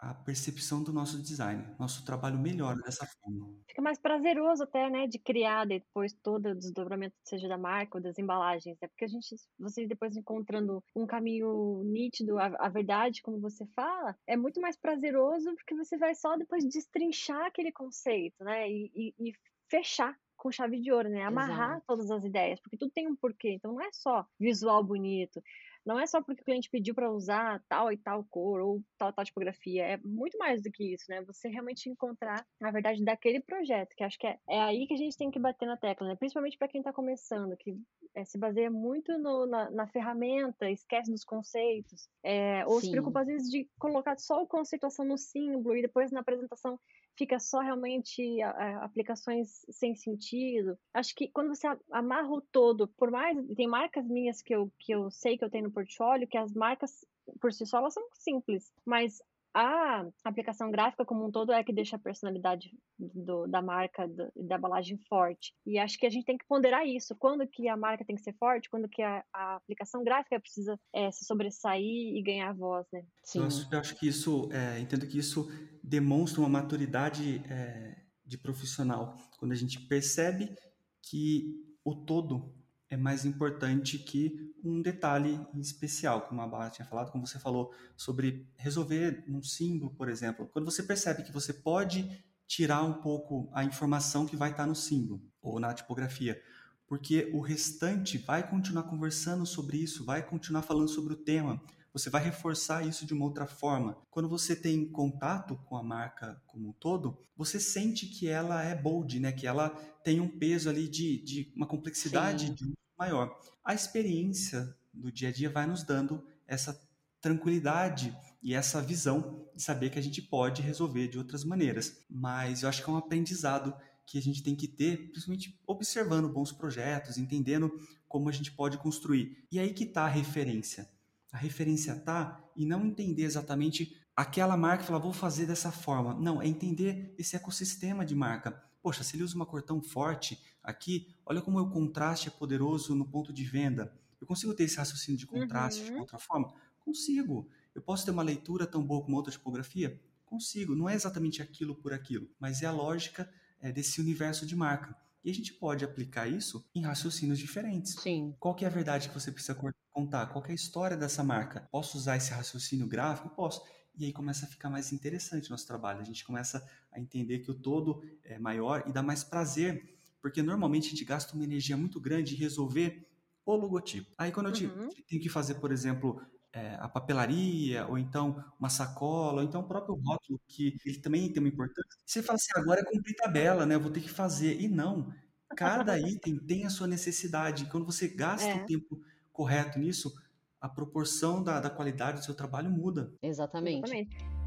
[0.00, 1.62] a percepção do nosso design.
[1.78, 3.54] Nosso trabalho melhora dessa forma.
[3.68, 8.02] Fica mais prazeroso até, né, de criar depois todo o desdobramento, seja da marca ou
[8.02, 8.78] das embalagens.
[8.80, 13.66] É porque a gente, vocês depois encontrando um caminho nítido, a, a, verdade, como você
[13.74, 18.90] fala, é muito mais prazeroso porque você vai só depois destrinchar aquele conceito, né, e,
[18.94, 19.32] e, e
[19.68, 21.22] fechar com chave de ouro, né?
[21.22, 21.84] Amarrar Exato.
[21.86, 23.52] todas as ideias, porque tudo tem um porquê.
[23.52, 25.42] Então não é só visual bonito,
[25.84, 29.12] não é só porque o cliente pediu para usar tal e tal cor ou tal
[29.12, 31.22] tal tipografia, é muito mais do que isso, né?
[31.22, 34.96] Você realmente encontrar a verdade daquele projeto, que acho que é, é aí que a
[34.96, 36.16] gente tem que bater na tecla, né?
[36.16, 37.76] Principalmente para quem está começando, que
[38.14, 42.86] é, se baseia muito no, na, na, ferramenta, esquece dos conceitos, é, ou Sim.
[42.86, 46.78] se preocupa às vezes de colocar só a conceituação no símbolo e depois na apresentação
[47.20, 50.78] fica só realmente a, a, aplicações sem sentido.
[50.94, 54.90] Acho que quando você amarra o todo, por mais tem marcas minhas que eu, que
[54.92, 57.04] eu sei que eu tenho no portfólio, que as marcas
[57.38, 59.22] por si só elas são simples, mas
[59.54, 64.44] a aplicação gráfica como um todo é que deixa a personalidade do, da marca e
[64.44, 65.52] da embalagem forte.
[65.66, 67.16] E acho que a gente tem que ponderar isso.
[67.18, 70.78] Quando que a marca tem que ser forte, quando que a, a aplicação gráfica precisa
[70.92, 73.04] é, se sobressair e ganhar voz, né?
[73.24, 73.40] Sim.
[73.70, 75.50] Eu acho que isso, é, entendo que isso
[75.82, 79.16] demonstra uma maturidade é, de profissional.
[79.38, 80.54] Quando a gente percebe
[81.02, 82.54] que o todo
[82.90, 87.38] é mais importante que um detalhe em especial, como a Bárbara tinha falado, como você
[87.38, 90.48] falou, sobre resolver um símbolo, por exemplo.
[90.52, 94.74] Quando você percebe que você pode tirar um pouco a informação que vai estar no
[94.74, 96.42] símbolo ou na tipografia,
[96.88, 102.08] porque o restante vai continuar conversando sobre isso, vai continuar falando sobre o tema, você
[102.08, 103.96] vai reforçar isso de uma outra forma.
[104.10, 108.74] Quando você tem contato com a marca como um todo, você sente que ela é
[108.74, 109.32] bold, né?
[109.32, 109.70] que ela
[110.04, 112.54] tem um peso ali de, de uma complexidade Sim.
[112.54, 113.36] de maior.
[113.64, 116.78] A experiência do dia a dia vai nos dando essa
[117.20, 122.04] tranquilidade e essa visão de saber que a gente pode resolver de outras maneiras.
[122.08, 123.74] Mas eu acho que é um aprendizado
[124.06, 127.70] que a gente tem que ter, principalmente observando bons projetos, entendendo
[128.08, 129.46] como a gente pode construir.
[129.52, 130.88] E aí que está a referência.
[131.32, 136.14] A referência tá e não entender exatamente aquela marca e falar, vou fazer dessa forma.
[136.14, 138.62] Não, é entender esse ecossistema de marca.
[138.82, 142.94] Poxa, se ele usa uma cor tão forte aqui, olha como o contraste é poderoso
[142.94, 143.94] no ponto de venda.
[144.20, 145.94] Eu consigo ter esse raciocínio de contraste uhum.
[145.94, 146.52] de outra forma?
[146.80, 147.48] Consigo.
[147.74, 150.00] Eu posso ter uma leitura tão boa como outra tipografia?
[150.26, 150.74] Consigo.
[150.74, 154.96] Não é exatamente aquilo por aquilo, mas é a lógica é, desse universo de marca.
[155.22, 157.94] E a gente pode aplicar isso em raciocínios diferentes.
[157.94, 158.34] Sim.
[158.38, 159.58] Qual que é a verdade que você precisa
[159.92, 160.26] contar?
[160.28, 161.68] Qual é a história dessa marca?
[161.70, 163.28] Posso usar esse raciocínio gráfico?
[163.30, 163.62] Posso.
[163.96, 166.00] E aí começa a ficar mais interessante o nosso trabalho.
[166.00, 170.42] A gente começa a entender que o todo é maior e dá mais prazer, porque
[170.42, 173.06] normalmente a gente gasta uma energia muito grande em resolver
[173.44, 174.10] o logotipo.
[174.16, 174.88] Aí quando eu uhum.
[175.06, 179.68] tenho que fazer, por exemplo, é, a papelaria, ou então uma sacola, ou então o
[179.68, 181.90] próprio rótulo, que ele também tem uma importância.
[182.04, 183.74] Você fala assim, agora é cumprir tabela, né?
[183.74, 184.60] Eu vou ter que fazer.
[184.60, 185.12] E não.
[185.56, 187.66] Cada item tem a sua necessidade.
[187.66, 188.62] Quando você gasta é.
[188.62, 189.00] o tempo
[189.32, 190.12] correto nisso,
[190.60, 193.12] a proporção da, da qualidade do seu trabalho muda.
[193.22, 193.84] Exatamente.
[193.84, 194.40] Exatamente.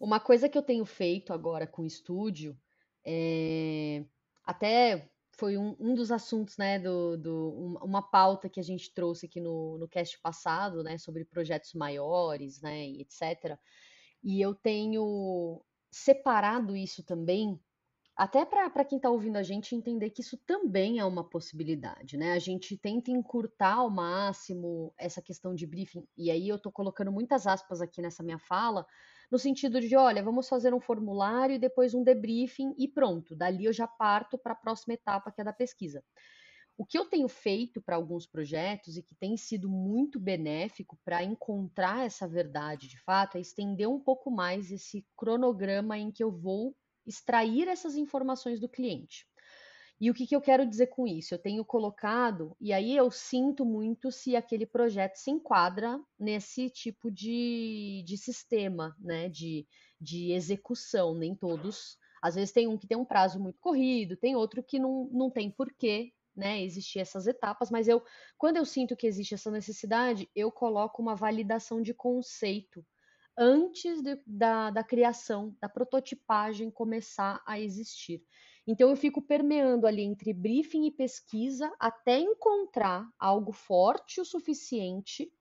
[0.00, 2.58] Uma coisa que eu tenho feito agora com o estúdio
[3.04, 4.04] é,
[4.44, 9.26] até foi um, um, dos assuntos, né, do, do, uma pauta que a gente trouxe
[9.26, 13.58] aqui no, no cast passado, né, sobre projetos maiores, né, e etc.
[14.22, 17.58] E eu tenho separado isso também,
[18.16, 22.32] até para quem está ouvindo a gente entender que isso também é uma possibilidade, né?
[22.32, 27.10] A gente tenta encurtar ao máximo essa questão de briefing, e aí eu estou colocando
[27.10, 28.86] muitas aspas aqui nessa minha fala,
[29.30, 33.64] no sentido de, olha, vamos fazer um formulário e depois um debriefing e pronto, dali
[33.64, 36.04] eu já parto para a próxima etapa, que é da pesquisa.
[36.76, 41.22] O que eu tenho feito para alguns projetos e que tem sido muito benéfico para
[41.22, 46.30] encontrar essa verdade de fato é estender um pouco mais esse cronograma em que eu
[46.30, 46.74] vou
[47.06, 49.26] extrair essas informações do cliente.
[50.00, 51.32] E o que, que eu quero dizer com isso?
[51.32, 57.08] Eu tenho colocado, e aí eu sinto muito se aquele projeto se enquadra nesse tipo
[57.08, 59.28] de, de sistema, né?
[59.28, 59.64] De,
[60.00, 61.14] de execução.
[61.14, 61.96] Nem todos.
[62.20, 65.30] Às vezes tem um que tem um prazo muito corrido, tem outro que não, não
[65.30, 68.02] tem porquê né, existir essas etapas, mas eu,
[68.38, 72.84] quando eu sinto que existe essa necessidade, eu coloco uma validação de conceito
[73.36, 78.22] antes de, da, da criação, da prototipagem começar a existir.
[78.66, 85.32] Então eu fico permeando ali entre briefing e pesquisa até encontrar algo forte o suficiente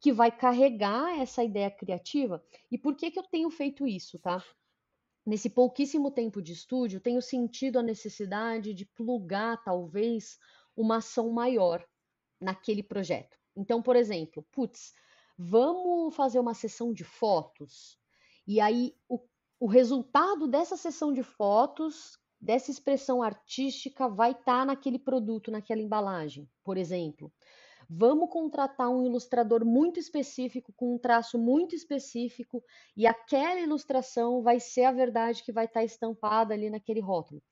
[0.00, 2.44] que vai carregar essa ideia criativa.
[2.70, 4.44] E por que que eu tenho feito isso, tá?
[5.24, 10.38] Nesse pouquíssimo tempo de estúdio, tenho sentido a necessidade de plugar talvez
[10.76, 11.86] uma ação maior
[12.40, 13.36] naquele projeto.
[13.56, 14.92] Então, por exemplo, putz,
[15.36, 17.98] vamos fazer uma sessão de fotos.
[18.46, 19.20] E aí o,
[19.60, 25.80] o resultado dessa sessão de fotos dessa expressão artística vai estar tá naquele produto, naquela
[25.80, 27.32] embalagem, por exemplo.
[27.88, 32.64] Vamos contratar um ilustrador muito específico, com um traço muito específico,
[32.96, 37.42] e aquela ilustração vai ser a verdade que vai estar tá estampada ali naquele rótulo.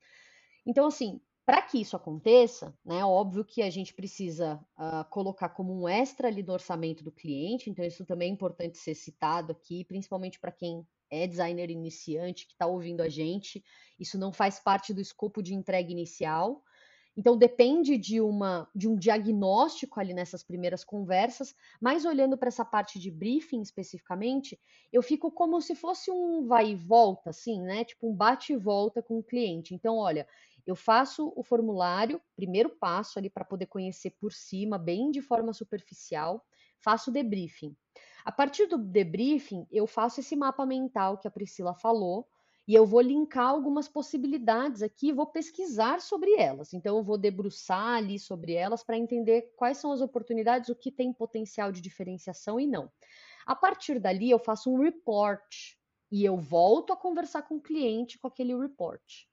[0.65, 5.73] Então, assim, para que isso aconteça, né, óbvio que a gente precisa uh, colocar como
[5.73, 9.83] um extra ali no orçamento do cliente, então isso também é importante ser citado aqui,
[9.83, 13.63] principalmente para quem é designer iniciante que está ouvindo a gente,
[13.99, 16.63] isso não faz parte do escopo de entrega inicial.
[17.15, 22.63] Então depende de uma de um diagnóstico ali nessas primeiras conversas, mas olhando para essa
[22.63, 24.59] parte de briefing especificamente,
[24.93, 27.83] eu fico como se fosse um vai e volta, assim, né?
[27.83, 29.75] Tipo um bate e volta com o cliente.
[29.75, 30.25] Então, olha,
[30.65, 35.53] eu faço o formulário, primeiro passo ali para poder conhecer por cima, bem de forma
[35.53, 36.45] superficial,
[36.79, 37.75] faço o debriefing.
[38.23, 42.27] A partir do debriefing, eu faço esse mapa mental que a Priscila falou,
[42.67, 46.73] e eu vou linkar algumas possibilidades aqui vou pesquisar sobre elas.
[46.73, 50.91] Então, eu vou debruçar ali sobre elas para entender quais são as oportunidades, o que
[50.91, 52.91] tem potencial de diferenciação e não.
[53.45, 55.75] A partir dali, eu faço um report
[56.11, 59.25] e eu volto a conversar com o cliente com aquele report.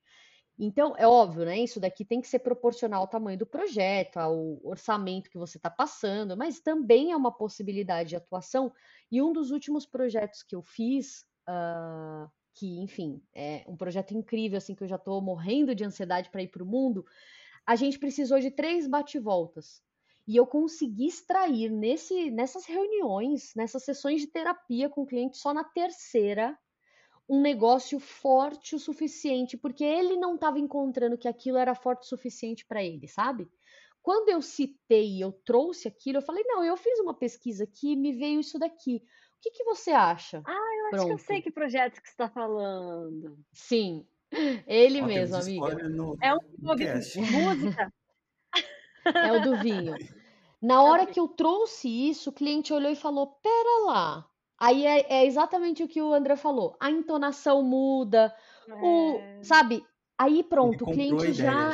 [0.58, 1.58] Então, é óbvio, né?
[1.60, 5.70] Isso daqui tem que ser proporcional ao tamanho do projeto, ao orçamento que você está
[5.70, 8.72] passando, mas também é uma possibilidade de atuação.
[9.10, 14.58] E um dos últimos projetos que eu fiz, uh, que, enfim, é um projeto incrível,
[14.58, 17.04] assim, que eu já estou morrendo de ansiedade para ir para o mundo,
[17.66, 19.82] a gente precisou de três bate-voltas.
[20.26, 25.54] E eu consegui extrair nesse, nessas reuniões, nessas sessões de terapia com o cliente, só
[25.54, 26.58] na terceira
[27.28, 32.08] um negócio forte o suficiente, porque ele não estava encontrando que aquilo era forte o
[32.08, 33.46] suficiente para ele, sabe?
[34.08, 38.12] quando eu citei, eu trouxe aquilo, eu falei, não, eu fiz uma pesquisa aqui, me
[38.12, 38.96] veio isso daqui.
[38.96, 40.42] O que, que você acha?
[40.46, 41.06] Ah, acho Pronto.
[41.06, 43.38] que eu sei que projeto que você está falando.
[43.52, 44.06] Sim,
[44.66, 45.88] ele Ó, mesmo, amiga.
[45.88, 47.92] No, é um música.
[49.04, 49.94] É o do vinho.
[50.60, 54.26] Na hora que eu trouxe isso, o cliente olhou e falou: Pera lá.
[54.58, 56.76] Aí é, é exatamente o que o André falou.
[56.80, 58.34] A entonação muda,
[58.68, 58.74] é...
[58.74, 59.84] o, sabe?
[60.18, 61.70] Aí pronto, o cliente já,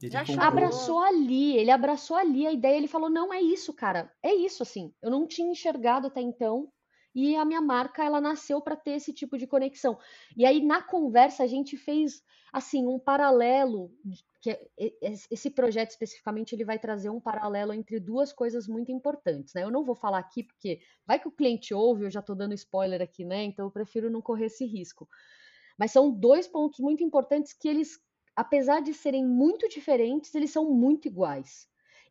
[0.00, 4.10] já, já abraçou ali, ele abraçou ali a ideia, ele falou: "Não é isso, cara.
[4.22, 4.92] É isso assim.
[5.02, 6.68] Eu não tinha enxergado até então
[7.16, 9.98] e a minha marca ela nasceu para ter esse tipo de conexão.
[10.36, 13.90] E aí na conversa a gente fez assim um paralelo
[14.42, 14.58] que
[15.30, 19.64] esse projeto especificamente ele vai trazer um paralelo entre duas coisas muito importantes, né?
[19.64, 22.52] Eu não vou falar aqui porque vai que o cliente ouve, eu já estou dando
[22.52, 23.44] spoiler aqui, né?
[23.44, 25.08] Então eu prefiro não correr esse risco.
[25.78, 27.98] Mas são dois pontos muito importantes que eles,
[28.34, 31.66] apesar de serem muito diferentes, eles são muito iguais.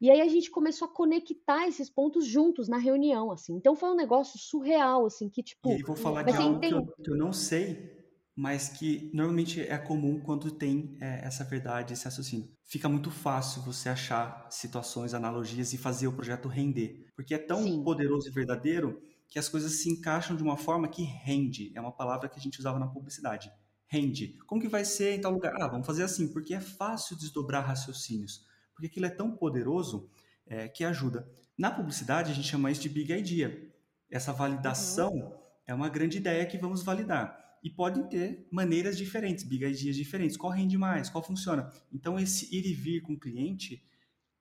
[0.06, 3.56] E aí a gente começou a conectar esses pontos juntos na reunião, assim.
[3.56, 5.68] Então foi um negócio surreal, assim, que tipo.
[5.68, 7.92] E aí vou falar de algo que eu, que eu, não sei,
[8.36, 12.48] mas que normalmente é comum quando tem é, essa verdade, esse raciocínio.
[12.64, 17.08] Fica muito fácil você achar situações, analogias e fazer o projeto render.
[17.16, 17.84] Porque é tão Sim.
[17.84, 21.72] poderoso e verdadeiro que as coisas se encaixam de uma forma que rende.
[21.74, 23.52] É uma palavra que a gente usava na publicidade.
[23.88, 24.38] Rende.
[24.46, 25.52] Como que vai ser em tal lugar?
[25.60, 28.46] Ah, vamos fazer assim, porque é fácil desdobrar raciocínios
[28.76, 30.10] porque aquilo é tão poderoso
[30.46, 31.28] é, que ajuda.
[31.58, 33.74] Na publicidade, a gente chama isso de big idea.
[34.12, 35.34] Essa validação uhum.
[35.66, 37.44] é uma grande ideia que vamos validar.
[37.64, 40.38] E podem ter maneiras diferentes, big ideas diferentes.
[40.38, 41.10] Qual rende mais?
[41.10, 41.72] Qual funciona?
[41.92, 43.84] Então, esse ir e vir com o cliente,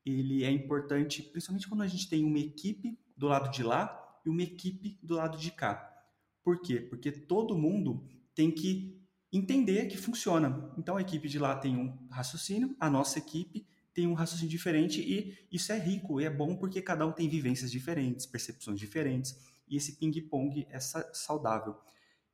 [0.05, 4.29] ele é importante, principalmente quando a gente tem uma equipe do lado de lá e
[4.29, 5.91] uma equipe do lado de cá.
[6.43, 6.81] Por quê?
[6.81, 8.05] Porque todo mundo
[8.35, 9.01] tem que
[9.33, 10.71] entender que funciona.
[10.77, 15.01] Então, a equipe de lá tem um raciocínio, a nossa equipe tem um raciocínio diferente
[15.01, 19.39] e isso é rico e é bom porque cada um tem vivências diferentes, percepções diferentes
[19.69, 21.77] e esse ping-pong é saudável.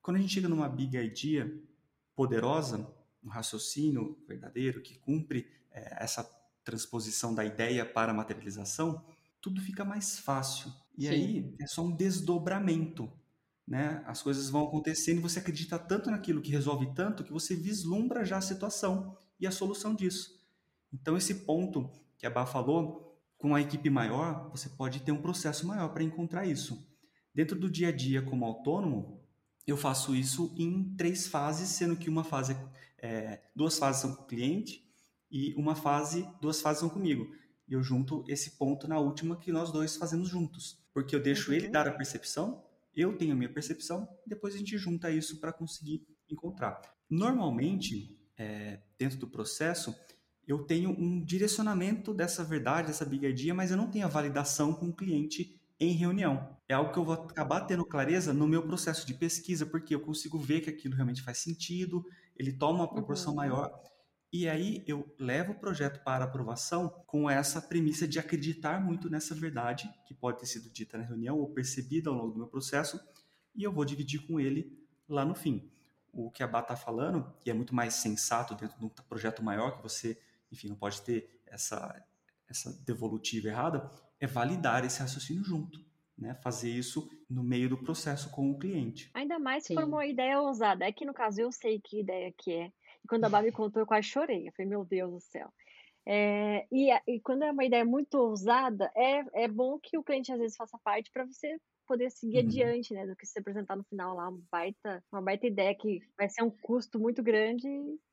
[0.01, 1.53] Quando a gente chega numa big idea
[2.17, 2.91] poderosa,
[3.23, 6.25] um raciocínio verdadeiro que cumpre é, essa
[6.65, 9.05] transposição da ideia para a materialização,
[9.41, 10.73] tudo fica mais fácil.
[10.97, 11.09] E Sim.
[11.09, 13.13] aí é só um desdobramento.
[13.67, 14.03] Né?
[14.07, 18.25] As coisas vão acontecendo e você acredita tanto naquilo que resolve tanto que você vislumbra
[18.25, 20.40] já a situação e a solução disso.
[20.93, 25.23] Então, esse ponto que a Bá falou, com a equipe maior, você pode ter um
[25.23, 26.87] processo maior para encontrar isso.
[27.35, 29.25] Dentro do dia a dia, como autônomo,
[29.67, 32.57] eu faço isso em três fases, sendo que uma fase,
[32.99, 34.85] é, duas fases são com o cliente
[35.31, 37.33] e uma fase, duas fases são comigo.
[37.67, 41.51] E eu junto esse ponto na última que nós dois fazemos juntos, porque eu deixo
[41.51, 41.57] uhum.
[41.57, 42.63] ele dar a percepção,
[42.95, 46.81] eu tenho a minha percepção, depois a gente junta isso para conseguir encontrar.
[47.09, 49.95] Normalmente, é, dentro do processo,
[50.51, 54.89] eu tenho um direcionamento dessa verdade, dessa bigardia, mas eu não tenho a validação com
[54.89, 56.57] o cliente em reunião.
[56.69, 60.01] É algo que eu vou acabar tendo clareza no meu processo de pesquisa, porque eu
[60.01, 62.05] consigo ver que aquilo realmente faz sentido,
[62.37, 63.37] ele toma uma proporção uhum.
[63.37, 63.81] maior.
[64.33, 69.37] E aí eu levo o projeto para aprovação com essa premissa de acreditar muito nessa
[69.37, 73.01] verdade, que pode ter sido dita na reunião ou percebida ao longo do meu processo,
[73.55, 74.77] e eu vou dividir com ele
[75.09, 75.71] lá no fim.
[76.13, 79.45] O que a Bá está falando, que é muito mais sensato dentro de um projeto
[79.45, 80.19] maior, que você
[80.53, 82.05] enfim, não pode ter essa,
[82.49, 85.89] essa devolutiva errada, é validar esse raciocínio junto.
[86.19, 89.11] Né, fazer isso no meio do processo com o cliente.
[89.15, 90.85] Ainda mais se for uma ideia ousada.
[90.85, 92.67] É que no caso eu sei que ideia que é.
[93.03, 94.47] E quando a me contou, eu quase chorei.
[94.47, 95.51] Eu falei, meu Deus do céu.
[96.07, 100.31] É, e, e, quando é uma ideia muito ousada, é, é bom que o cliente
[100.31, 102.47] às vezes faça parte para você poder seguir uhum.
[102.47, 103.07] adiante, né?
[103.07, 106.43] Do que se apresentar no final lá, uma baita, uma baita ideia que vai ser
[106.43, 107.67] um custo muito grande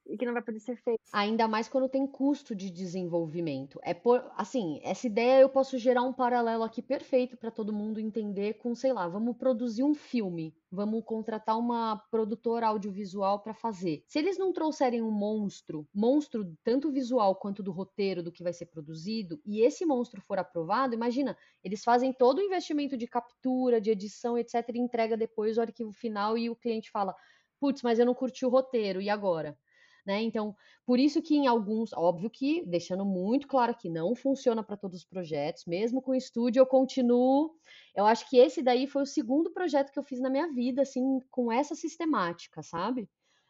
[0.09, 0.99] e que não vai poder ser feito.
[1.11, 3.79] Ainda mais quando tem custo de desenvolvimento.
[3.83, 7.99] É por, assim, essa ideia eu posso gerar um paralelo aqui perfeito para todo mundo
[7.99, 14.03] entender com, sei lá, vamos produzir um filme, vamos contratar uma produtora audiovisual para fazer.
[14.07, 18.53] Se eles não trouxerem um monstro, monstro tanto visual quanto do roteiro do que vai
[18.53, 23.81] ser produzido, e esse monstro for aprovado, imagina, eles fazem todo o investimento de captura,
[23.81, 27.15] de edição, etc, e entrega depois o arquivo final e o cliente fala:
[27.59, 29.57] "Putz, mas eu não curti o roteiro, e agora?"
[30.07, 30.21] Né?
[30.21, 30.55] Então,
[30.85, 34.99] por isso que em alguns, óbvio que, deixando muito claro que não funciona para todos
[34.99, 37.53] os projetos, mesmo com o estúdio, eu continuo.
[37.93, 40.83] Eu acho que esse daí foi o segundo projeto que eu fiz na minha vida,
[40.83, 43.01] assim, com essa sistemática, sabe?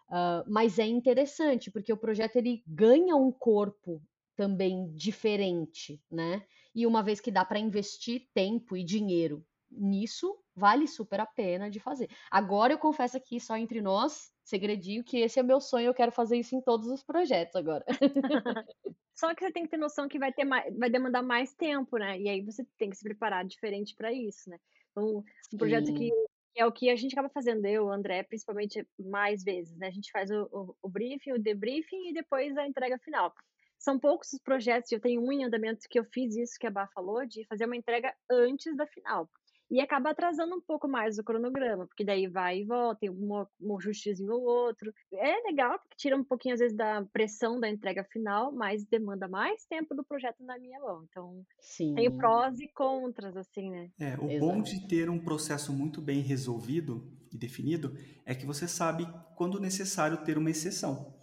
[0.10, 4.02] Uh, mas é interessante, porque o projeto ele ganha um corpo
[4.36, 6.44] também diferente, né?
[6.74, 11.70] E uma vez que dá para investir tempo e dinheiro nisso, vale super a pena
[11.70, 12.10] de fazer.
[12.32, 16.12] Agora eu confesso aqui, só entre nós, segredinho, que esse é meu sonho, eu quero
[16.12, 17.86] fazer isso em todos os projetos agora.
[19.14, 21.98] Só que você tem que ter noção que vai, ter mais, vai demandar mais tempo,
[21.98, 22.18] né?
[22.20, 24.58] E aí você tem que se preparar diferente para isso, né?
[24.92, 25.24] Então,
[25.54, 26.12] um projeto que,
[26.56, 29.88] é o que a gente acaba fazendo, eu, André, principalmente mais vezes, né?
[29.88, 33.34] A gente faz o, o, o briefing, o debriefing e depois a entrega final.
[33.78, 36.72] São poucos os projetos, eu tenho um em andamento que eu fiz isso que a
[36.72, 39.30] Bá falou, de fazer uma entrega antes da final
[39.70, 43.46] e acaba atrasando um pouco mais o cronograma, porque daí vai e volta, tem um,
[43.62, 44.94] um ajustezinho ou outro.
[45.14, 49.28] É legal, porque tira um pouquinho, às vezes, da pressão da entrega final, mas demanda
[49.28, 51.06] mais tempo do projeto na minha mão.
[51.10, 51.96] Então, Sim.
[51.96, 53.90] tem prós e contras, assim, né?
[54.00, 54.40] É, o Exato.
[54.40, 57.94] bom de ter um processo muito bem resolvido e definido
[58.26, 61.14] é que você sabe quando necessário ter uma exceção.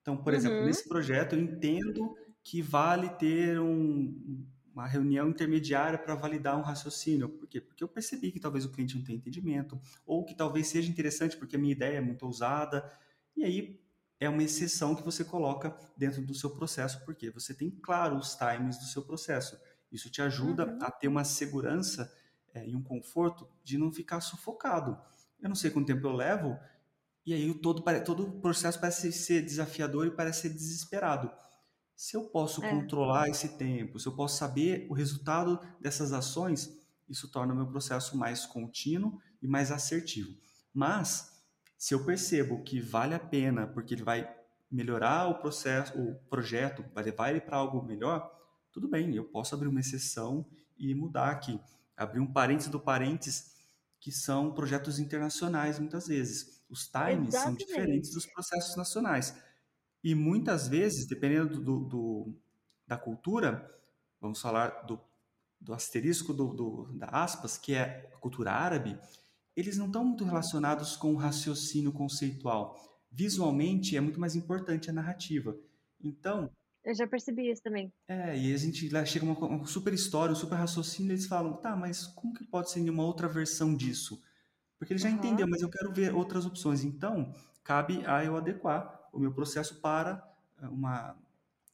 [0.00, 0.38] Então, por uhum.
[0.38, 6.62] exemplo, nesse projeto eu entendo que vale ter um, uma reunião intermediária para validar um
[6.62, 7.28] raciocínio.
[7.28, 7.60] Por quê?
[7.60, 11.36] Porque eu percebi que talvez o cliente não tenha entendimento, ou que talvez seja interessante
[11.36, 12.90] porque a minha ideia é muito ousada.
[13.36, 13.80] E aí
[14.18, 18.34] é uma exceção que você coloca dentro do seu processo, porque você tem claro os
[18.34, 19.60] times do seu processo.
[19.90, 20.78] Isso te ajuda uhum.
[20.80, 22.12] a ter uma segurança
[22.54, 24.98] é, e um conforto de não ficar sufocado.
[25.40, 26.58] Eu não sei quanto tempo eu levo,
[27.26, 31.30] e aí todo, todo o processo parece ser desafiador e parece ser desesperado.
[31.96, 32.70] Se eu posso é.
[32.70, 36.76] controlar esse tempo, se eu posso saber o resultado dessas ações,
[37.08, 40.34] isso torna o meu processo mais contínuo e mais assertivo.
[40.72, 41.42] Mas,
[41.76, 44.28] se eu percebo que vale a pena, porque ele vai
[44.70, 48.30] melhorar o processo, o projeto, vai levar ele para algo melhor,
[48.72, 50.46] tudo bem, eu posso abrir uma exceção
[50.78, 51.60] e mudar aqui.
[51.94, 53.52] Abrir um parênteses do parênteses,
[54.00, 56.62] que são projetos internacionais muitas vezes.
[56.70, 57.38] Os times Exatamente.
[57.38, 59.36] são diferentes dos processos nacionais.
[60.02, 62.34] E muitas vezes, dependendo do, do
[62.86, 63.70] da cultura,
[64.20, 65.00] vamos falar do,
[65.60, 68.98] do asterisco do, do, da aspas, que é a cultura árabe,
[69.56, 72.76] eles não estão muito relacionados com o raciocínio conceitual.
[73.10, 75.56] Visualmente é muito mais importante a narrativa.
[76.02, 76.50] Então.
[76.84, 77.92] Eu já percebi isso também.
[78.08, 81.26] É, e a gente lá chega uma, uma super história, um super raciocínio, e eles
[81.26, 84.20] falam, tá, mas como que pode ser uma outra versão disso?
[84.78, 85.14] Porque ele já uhum.
[85.14, 86.82] entendeu, mas eu quero ver outras opções.
[86.82, 87.32] Então,
[87.62, 90.26] cabe a eu adequar o meu processo para
[90.60, 91.16] eh, uma,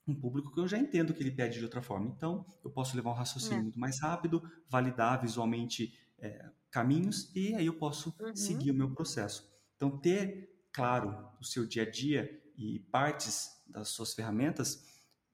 [0.06, 2.08] um público que eu já entendo que ele pede de outra forma.
[2.08, 3.62] Então, eu posso levar um raciocínio é.
[3.62, 8.34] muito mais rápido, validar visualmente é, caminhos e aí eu posso uhum.
[8.34, 9.48] seguir o meu processo.
[9.76, 14.84] Então, ter claro o seu dia a dia e partes das suas ferramentas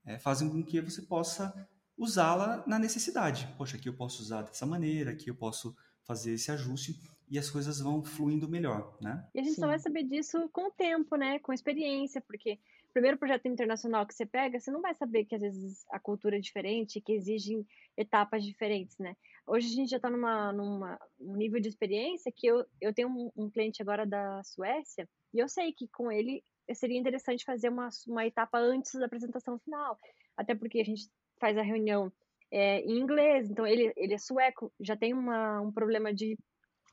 [0.04, 3.52] é, fazem com que você possa usá-la na necessidade.
[3.56, 7.50] Poxa, aqui eu posso usar dessa maneira, aqui eu posso fazer esse ajuste e as
[7.50, 9.26] coisas vão fluindo melhor, né?
[9.34, 9.60] E a gente Sim.
[9.62, 11.38] só vai saber disso com o tempo, né?
[11.38, 12.58] Com experiência, porque
[12.88, 15.98] o primeiro projeto internacional que você pega, você não vai saber que às vezes a
[15.98, 17.66] cultura é diferente, que exigem
[17.96, 19.16] etapas diferentes, né?
[19.46, 23.08] Hoje a gente já está numa, numa um nível de experiência que eu, eu tenho
[23.08, 27.68] um, um cliente agora da Suécia e eu sei que com ele seria interessante fazer
[27.68, 29.98] uma, uma etapa antes da apresentação final,
[30.36, 32.10] até porque a gente faz a reunião
[32.50, 36.38] é, em inglês, então ele, ele é sueco, já tem uma, um problema de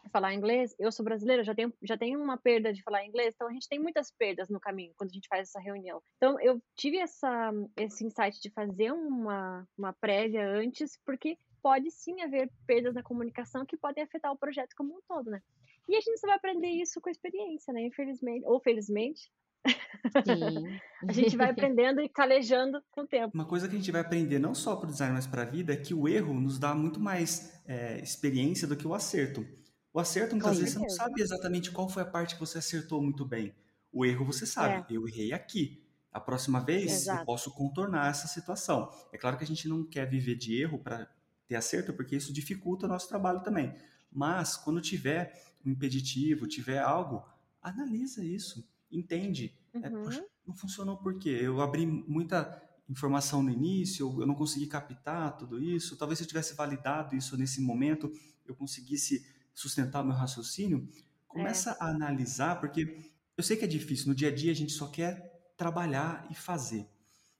[0.09, 3.47] falar inglês, eu sou brasileira, já tenho, já tenho uma perda de falar inglês, então
[3.47, 6.01] a gente tem muitas perdas no caminho quando a gente faz essa reunião.
[6.17, 12.21] Então eu tive essa, esse insight de fazer uma, uma prévia antes, porque pode sim
[12.21, 15.41] haver perdas na comunicação que podem afetar o projeto como um todo, né?
[15.87, 17.81] E a gente só vai aprender isso com a experiência, né?
[17.81, 19.31] Infelizmente, ou felizmente,
[21.07, 23.31] a gente vai aprendendo e calejando com o tempo.
[23.33, 25.45] Uma coisa que a gente vai aprender não só para o design, mas para a
[25.45, 29.45] vida é que o erro nos dá muito mais é, experiência do que o acerto.
[29.93, 33.01] O acerto, muitas vezes, você não sabe exatamente qual foi a parte que você acertou
[33.01, 33.53] muito bem.
[33.91, 34.93] O erro, você sabe.
[34.93, 34.97] É.
[34.97, 35.83] Eu errei aqui.
[36.13, 37.21] A próxima vez, Exato.
[37.21, 38.91] eu posso contornar essa situação.
[39.11, 41.09] É claro que a gente não quer viver de erro para
[41.47, 43.73] ter acerto, porque isso dificulta o nosso trabalho também.
[44.11, 45.33] Mas, quando tiver
[45.65, 47.23] um impeditivo, tiver algo,
[47.61, 48.67] analisa isso.
[48.91, 49.57] Entende.
[49.73, 49.85] Uhum.
[49.85, 51.39] É, poxa, não funcionou por quê?
[51.41, 55.95] Eu abri muita informação no início, eu não consegui captar tudo isso.
[55.95, 58.11] Talvez se eu tivesse validado isso nesse momento,
[58.45, 60.87] eu conseguisse sustentar o meu raciocínio,
[61.27, 61.77] começa é.
[61.79, 64.87] a analisar, porque eu sei que é difícil, no dia a dia a gente só
[64.87, 66.87] quer trabalhar e fazer.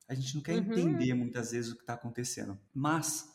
[0.07, 0.71] A gente não quer uhum.
[0.71, 2.59] entender muitas vezes o que está acontecendo.
[2.73, 3.29] Mas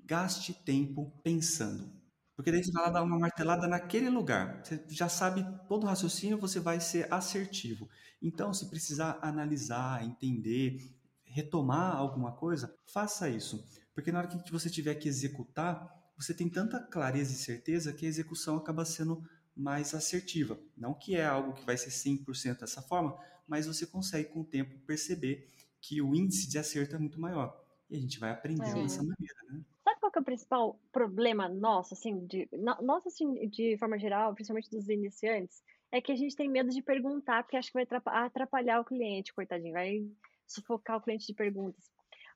[0.00, 1.92] gaste tempo pensando.
[2.34, 4.64] Porque daí você vai lá dar uma martelada naquele lugar.
[4.64, 7.88] Você já sabe todo o raciocínio, você vai ser assertivo.
[8.20, 10.80] Então, se precisar analisar, entender,
[11.24, 13.64] retomar alguma coisa, faça isso.
[13.94, 18.06] Porque na hora que você tiver que executar, você tem tanta clareza e certeza que
[18.06, 19.22] a execução acaba sendo
[19.56, 20.58] mais assertiva.
[20.76, 24.44] Não que é algo que vai ser 100% dessa forma, mas você consegue com o
[24.44, 25.48] tempo perceber
[25.80, 27.62] que o índice de acerto é muito maior.
[27.90, 28.82] E a gente vai aprendendo é.
[28.82, 29.62] dessa maneira, né?
[29.84, 32.48] Sabe qual que é o principal problema nosso, assim, de,
[32.80, 35.62] nosso, assim, de forma geral, principalmente dos iniciantes,
[35.92, 39.34] é que a gente tem medo de perguntar, porque acha que vai atrapalhar o cliente,
[39.34, 40.04] coitadinho, vai
[40.46, 41.90] sufocar o cliente de perguntas.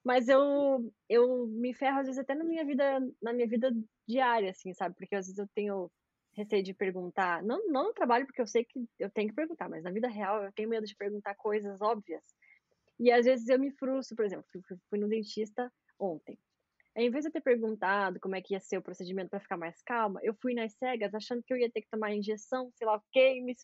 [0.05, 3.71] Mas eu, eu me ferro, às vezes, até na minha vida, na minha vida
[4.07, 4.95] diária, assim, sabe?
[4.97, 5.91] Porque às vezes eu tenho
[6.35, 9.69] receio de perguntar, não, não no trabalho, porque eu sei que eu tenho que perguntar,
[9.69, 12.23] mas na vida real eu tenho medo de perguntar coisas óbvias.
[12.99, 14.45] E às vezes eu me frustro, por exemplo,
[14.89, 16.39] fui no dentista ontem.
[16.99, 19.57] Em vez de eu ter perguntado como é que ia ser o procedimento para ficar
[19.57, 22.89] mais calma, eu fui nas cegas achando que eu ia ter que tomar injeção, sei
[22.89, 23.55] lá o quê, me,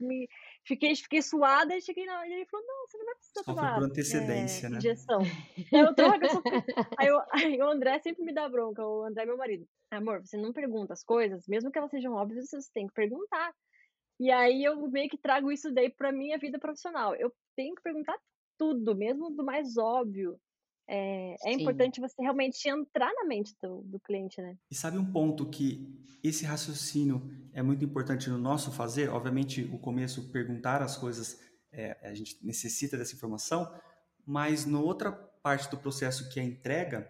[0.00, 0.28] me
[0.66, 2.26] fiquei, fiquei suada e cheguei na.
[2.26, 4.78] E ele falou: não, você não vai precisar Só tomar por antecedência, é, né?
[4.78, 5.20] injeção.
[5.72, 6.42] eu droga, eu sou...
[6.98, 9.64] aí, eu, aí o André sempre me dá bronca, o André é meu marido.
[9.92, 13.54] Amor, você não pergunta as coisas, mesmo que elas sejam óbvias, você tem que perguntar.
[14.18, 17.14] E aí eu meio que trago isso daí para minha vida profissional.
[17.14, 18.18] Eu tenho que perguntar
[18.58, 20.38] tudo, mesmo do mais óbvio.
[20.92, 24.58] É, é importante você realmente entrar na mente do, do, cliente, né?
[24.68, 25.88] E sabe um ponto que
[26.20, 29.08] esse raciocínio é muito importante no nosso fazer?
[29.08, 33.72] Obviamente, o começo, perguntar as coisas, é, a gente necessita dessa informação,
[34.26, 37.08] mas na outra parte do processo que é a entrega,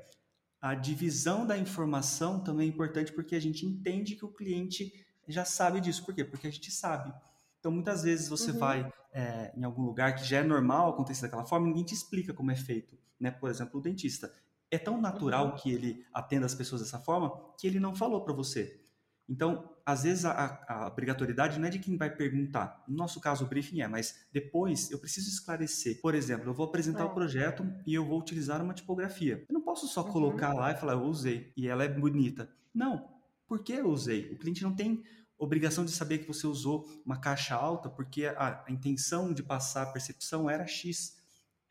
[0.60, 4.92] a divisão da informação também é importante porque a gente entende que o cliente
[5.26, 6.04] já sabe disso.
[6.04, 6.22] Por quê?
[6.22, 7.14] Porque a gente sabe.
[7.58, 8.58] Então, muitas vezes você uhum.
[8.58, 12.32] vai é, em algum lugar que já é normal acontecer daquela forma, ninguém te explica
[12.32, 12.96] como é feito.
[13.18, 13.30] Né?
[13.30, 14.32] Por exemplo, o dentista.
[14.70, 15.56] É tão natural uhum.
[15.56, 18.80] que ele atenda as pessoas dessa forma que ele não falou para você.
[19.28, 22.84] Então, às vezes a, a, obrigatoriedade não é de quem vai perguntar.
[22.88, 26.00] No nosso caso, o briefing é, mas depois eu preciso esclarecer.
[26.00, 27.04] Por exemplo, eu vou apresentar é.
[27.04, 29.44] o projeto e eu vou utilizar uma tipografia.
[29.48, 30.12] Eu não posso só uhum.
[30.12, 32.50] colocar lá e falar, eu usei e ela é bonita.
[32.74, 33.08] Não.
[33.46, 34.30] Por que eu usei?
[34.32, 35.02] O cliente não tem
[35.40, 39.82] obrigação de saber que você usou uma caixa alta porque a, a intenção de passar
[39.82, 41.16] a percepção era X.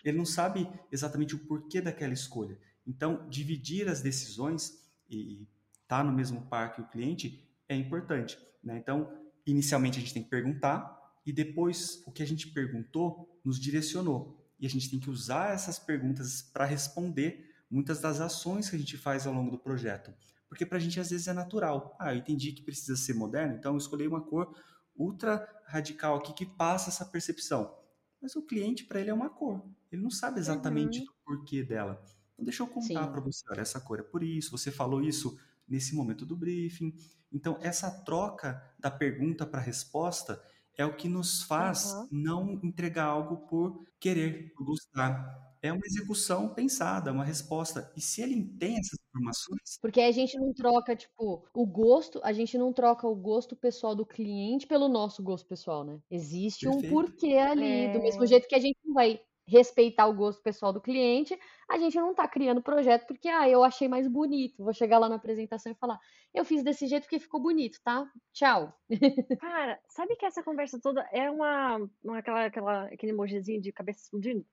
[0.03, 2.57] Ele não sabe exatamente o porquê daquela escolha.
[2.85, 5.47] Então, dividir as decisões e
[5.83, 8.37] estar tá no mesmo par que o cliente é importante.
[8.63, 8.77] Né?
[8.79, 9.13] Então,
[9.45, 14.35] inicialmente a gente tem que perguntar e depois o que a gente perguntou nos direcionou.
[14.59, 18.79] E a gente tem que usar essas perguntas para responder muitas das ações que a
[18.79, 20.11] gente faz ao longo do projeto.
[20.49, 21.95] Porque para a gente às vezes é natural.
[21.99, 24.53] Ah, eu entendi que precisa ser moderno, então eu escolhi uma cor
[24.95, 27.77] ultra radical aqui que passa essa percepção.
[28.21, 29.63] Mas o cliente, para ele, é uma cor.
[29.91, 31.05] Ele não sabe exatamente uhum.
[31.05, 32.03] o porquê dela.
[32.33, 35.39] Então, deixa eu contar para você: olha, essa cor é por isso, você falou isso
[35.67, 36.93] nesse momento do briefing.
[37.31, 40.43] Então, essa troca da pergunta para a resposta
[40.75, 42.07] é o que nos faz uhum.
[42.11, 47.91] não entregar algo por querer, por gostar é uma execução pensada, uma resposta.
[47.95, 49.77] E se ele tem essas informações.
[49.81, 53.95] Porque a gente não troca, tipo, o gosto, a gente não troca o gosto pessoal
[53.95, 55.99] do cliente pelo nosso gosto pessoal, né?
[56.09, 56.87] Existe Perfeito.
[56.87, 57.93] um porquê ali, é...
[57.93, 61.37] do mesmo jeito que a gente não vai respeitar o gosto pessoal do cliente,
[61.67, 64.63] a gente não está criando projeto porque, ah, eu achei mais bonito.
[64.63, 65.99] Vou chegar lá na apresentação e falar,
[66.33, 68.07] eu fiz desse jeito porque ficou bonito, tá?
[68.31, 68.71] Tchau.
[69.41, 74.01] Cara, sabe que essa conversa toda é uma, uma aquela, aquela, aquele emojizinho de cabeça
[74.03, 74.45] explodindo?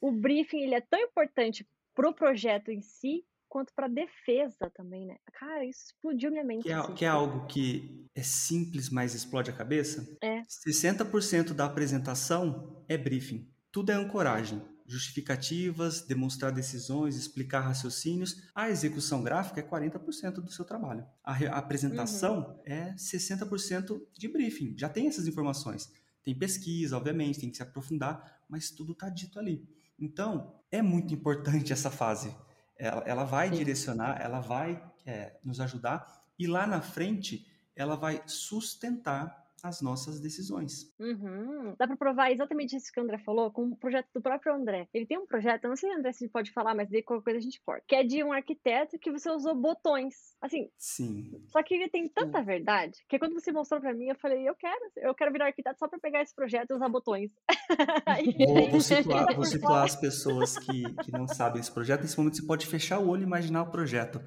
[0.00, 1.64] O briefing, ele é tão importante
[1.94, 5.16] pro projeto em si, quanto para defesa também, né?
[5.32, 6.62] Cara, isso explodiu minha mente.
[6.62, 10.16] Que é, assim, que é algo que é simples, mas explode a cabeça?
[10.22, 10.40] É.
[10.42, 13.50] 60% da apresentação é briefing.
[13.72, 14.62] Tudo é ancoragem.
[14.86, 18.48] Justificativas, demonstrar decisões, explicar raciocínios.
[18.54, 21.04] A execução gráfica é 40% do seu trabalho.
[21.22, 22.62] A, a apresentação uhum.
[22.64, 24.76] é 60% de briefing.
[24.78, 25.92] Já tem essas informações.
[26.22, 29.68] Tem pesquisa, obviamente, tem que se aprofundar, mas tudo está dito ali.
[29.98, 32.34] Então, é muito importante essa fase.
[32.80, 33.56] Ela, ela vai Sim.
[33.56, 40.20] direcionar, ela vai é, nos ajudar e lá na frente ela vai sustentar as nossas
[40.20, 40.92] decisões.
[40.98, 41.74] Uhum.
[41.78, 44.88] Dá para provar exatamente isso que o André falou com o projeto do próprio André.
[44.92, 47.38] Ele tem um projeto, eu não sei, André, se pode falar, mas de qualquer coisa
[47.38, 50.14] a gente corta, que é de um arquiteto que você usou botões.
[50.40, 50.68] Assim.
[50.76, 51.42] Sim.
[51.48, 54.54] Só que ele tem tanta verdade que quando você mostrou para mim, eu falei, eu
[54.54, 57.30] quero, eu quero virar arquiteto só para pegar esse projeto e usar botões.
[58.46, 62.02] vou, vou, situar, vou situar as pessoas que, que não sabem esse projeto.
[62.02, 64.20] Nesse momento você pode fechar o olho e imaginar o projeto.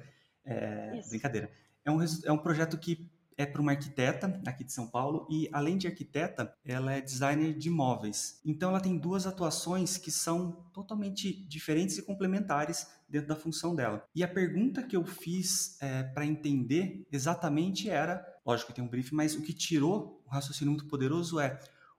[0.44, 1.50] É, brincadeira.
[1.84, 5.48] É um, é um projeto que é para uma arquiteta aqui de São Paulo e,
[5.52, 8.40] além de arquiteta, ela é designer de móveis.
[8.44, 14.04] Então, ela tem duas atuações que são totalmente diferentes e complementares dentro da função dela.
[14.14, 18.88] E a pergunta que eu fiz é, para entender exatamente era, lógico que tem um
[18.88, 21.58] briefing, mas o que tirou o raciocínio muito poderoso é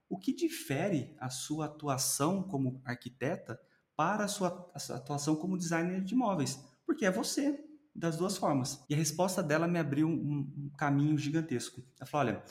[0.09, 3.59] o que difere a sua atuação como arquiteta
[3.95, 6.59] para a sua, a sua atuação como designer de móveis?
[6.85, 7.63] Porque é você,
[7.95, 8.83] das duas formas.
[8.89, 11.81] E a resposta dela me abriu um, caminho gigantesco.
[11.99, 12.43] Ela falou: olha,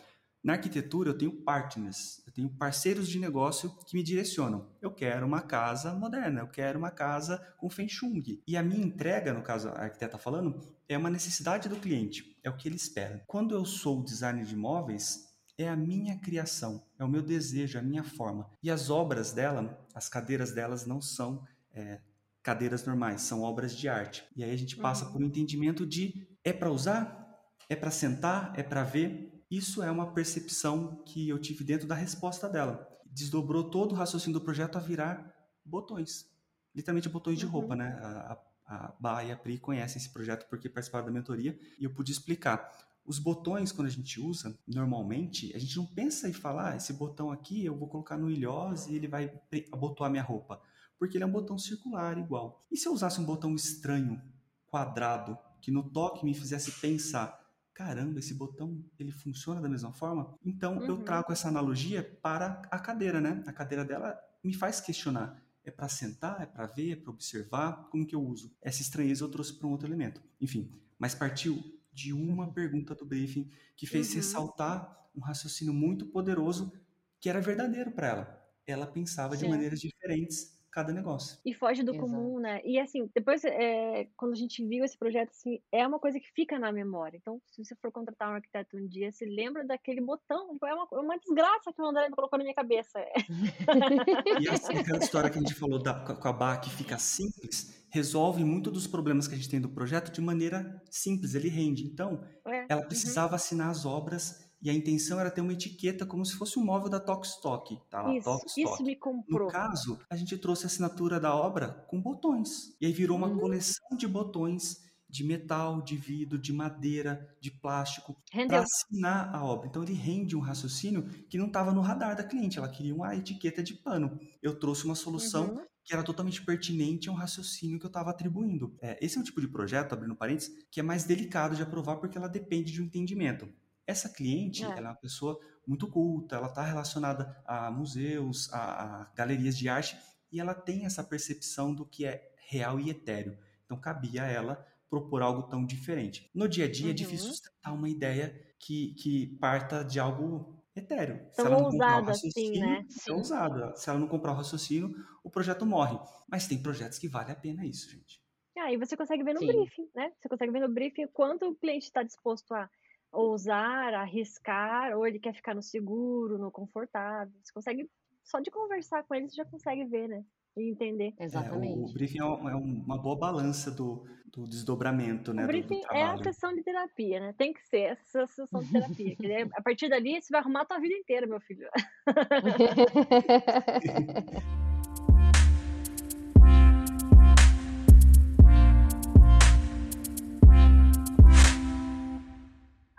[0.42, 4.68] na arquitetura eu tenho partners, eu tenho parceiros de negócio que me direcionam.
[4.80, 8.42] Eu quero uma casa moderna, eu quero uma casa com feng shui.
[8.46, 12.50] E a minha entrega, no caso a arquiteta falando, é uma necessidade do cliente, é
[12.50, 13.22] o que ele espera.
[13.26, 17.80] Quando eu sou designer de imóveis, é a minha criação, é o meu desejo, é
[17.80, 18.50] a minha forma.
[18.62, 22.00] E as obras dela, as cadeiras delas não são é,
[22.44, 24.22] cadeiras normais, são obras de arte.
[24.36, 25.12] E aí a gente passa uhum.
[25.12, 27.26] por um entendimento de é para usar,
[27.70, 29.42] é para sentar, é para ver.
[29.50, 32.86] Isso é uma percepção que eu tive dentro da resposta dela.
[33.06, 35.34] Desdobrou todo o raciocínio do projeto a virar
[35.64, 36.26] botões.
[36.74, 37.78] Literalmente botões de roupa, uhum.
[37.78, 37.98] né?
[38.02, 41.84] A, a, a Bá e a Pri conhecem esse projeto porque participaram da mentoria e
[41.84, 42.70] eu pude explicar.
[43.06, 46.92] Os botões, quando a gente usa, normalmente, a gente não pensa em falar, ah, esse
[46.92, 49.32] botão aqui eu vou colocar no ilhós e ele vai
[49.72, 50.60] abotoar minha roupa.
[50.98, 52.64] Porque ele é um botão circular igual.
[52.70, 54.20] E se eu usasse um botão estranho,
[54.66, 57.40] quadrado, que no toque me fizesse pensar,
[57.72, 60.34] caramba, esse botão ele funciona da mesma forma?
[60.44, 60.84] Então uhum.
[60.84, 63.42] eu trago essa analogia para a cadeira, né?
[63.46, 65.42] A cadeira dela me faz questionar.
[65.64, 68.54] É para sentar, é para ver, é para observar, como que eu uso?
[68.60, 70.22] Essa estranheza eu trouxe para um outro elemento.
[70.40, 74.16] Enfim, mas partiu de uma pergunta do briefing que fez uhum.
[74.16, 76.72] ressaltar um raciocínio muito poderoso
[77.20, 78.48] que era verdadeiro para ela.
[78.66, 79.44] Ela pensava Sim.
[79.44, 81.38] de maneiras diferentes cada negócio.
[81.46, 82.04] E foge do Exato.
[82.04, 82.60] comum, né?
[82.64, 86.28] E assim, depois, é, quando a gente viu esse projeto, assim, é uma coisa que
[86.32, 87.16] fica na memória.
[87.16, 90.52] Então, se você for contratar um arquiteto um dia, se lembra daquele botão.
[90.52, 92.98] Tipo, é uma, é uma desgraça que o André colocou na minha cabeça.
[94.40, 97.86] e assim, aquela história que a gente falou da, com a barra que fica simples,
[97.92, 101.84] resolve muito dos problemas que a gente tem do projeto de maneira simples, ele rende.
[101.84, 102.66] Então, é.
[102.68, 102.88] ela uhum.
[102.88, 103.36] precisava uhum.
[103.36, 106.88] assinar as obras e a intenção era ter uma etiqueta como se fosse um móvel
[106.88, 109.46] da Tokstok, tá lá, isso, Isso me comprou.
[109.46, 112.74] No caso, a gente trouxe a assinatura da obra com botões.
[112.80, 113.38] E aí virou uma hum.
[113.38, 119.68] coleção de botões de metal, de vidro, de madeira, de plástico, para assinar a obra.
[119.68, 123.14] Então ele rende um raciocínio que não estava no radar da cliente, ela queria uma
[123.14, 124.18] etiqueta de pano.
[124.42, 125.64] Eu trouxe uma solução uhum.
[125.84, 128.74] que era totalmente pertinente a um raciocínio que eu estava atribuindo.
[128.80, 131.96] É, esse é um tipo de projeto, abrindo parênteses, que é mais delicado de aprovar
[131.96, 133.46] porque ela depende de um entendimento.
[133.86, 134.66] Essa cliente, é.
[134.66, 139.68] ela é uma pessoa muito culta, ela está relacionada a museus, a, a, galerias de
[139.68, 139.96] arte,
[140.30, 143.38] e ela tem essa percepção do que é real e etéreo.
[143.64, 146.30] Então, cabia a ela propor algo tão diferente.
[146.34, 146.90] No dia a dia, uhum.
[146.90, 151.18] é difícil sustentar uma ideia que, que parta de algo etéreo.
[151.32, 152.86] Tão Se ela não ousada assim, né?
[153.08, 153.76] É ousada.
[153.76, 155.98] Se ela não comprar o raciocínio, o projeto morre.
[156.28, 158.22] Mas tem projetos que vale a pena isso, gente.
[158.56, 159.48] Ah, e você consegue ver no Sim.
[159.48, 160.12] briefing, né?
[160.18, 162.70] Você consegue ver no briefing quanto o cliente está disposto a
[163.14, 167.32] ousar, arriscar, ou ele quer ficar no seguro, no confortável.
[167.42, 167.90] Você consegue,
[168.22, 170.24] só de conversar com ele, você já consegue ver, né?
[170.56, 171.14] E entender.
[171.18, 171.80] Exatamente.
[171.80, 175.44] É, o, briefing é, é uma boa balança do, do desdobramento, né?
[175.44, 177.34] O briefing do, do é a sessão de terapia, né?
[177.36, 179.16] Tem que ser essa sessão de terapia.
[179.54, 181.68] a partir dali, você vai arrumar a tua vida inteira, meu filho.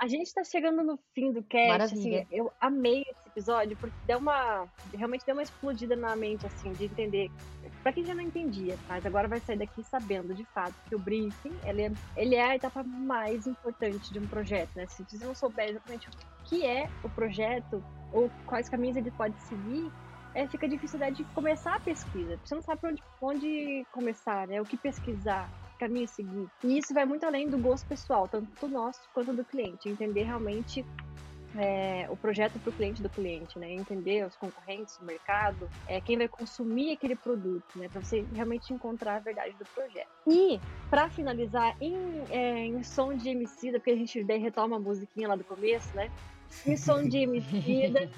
[0.05, 4.19] A gente tá chegando no fim do cast, assim, eu amei esse episódio, porque deu
[4.19, 7.31] uma, realmente deu uma explodida na mente, assim, de entender,
[7.81, 10.99] para quem já não entendia, mas agora vai sair daqui sabendo, de fato, que o
[10.99, 14.85] briefing, ele é, ele é a etapa mais importante de um projeto, né?
[14.89, 16.11] Se você não souber exatamente o
[16.43, 17.83] que é o projeto,
[18.13, 19.91] ou quais caminhos ele pode seguir,
[20.35, 22.39] é, fica difícil de começar a pesquisa.
[22.43, 24.61] Você não sabe onde, onde começar, né?
[24.61, 25.49] O que pesquisar
[25.87, 26.47] caminho seguir.
[26.63, 29.87] E isso vai muito além do gosto pessoal, tanto do nosso quanto do cliente.
[29.87, 30.85] Entender realmente
[31.57, 33.71] é, o projeto para o cliente do cliente, né?
[33.71, 37.87] Entender os concorrentes, o mercado, é, quem vai consumir aquele produto, né?
[37.87, 40.09] Para você realmente encontrar a verdade do projeto.
[40.27, 40.59] E,
[40.89, 41.95] para finalizar, em,
[42.29, 45.95] é, em som de emicida, porque a gente daí retoma a musiquinha lá do começo,
[45.95, 46.11] né?
[46.65, 48.09] Em som de emicida,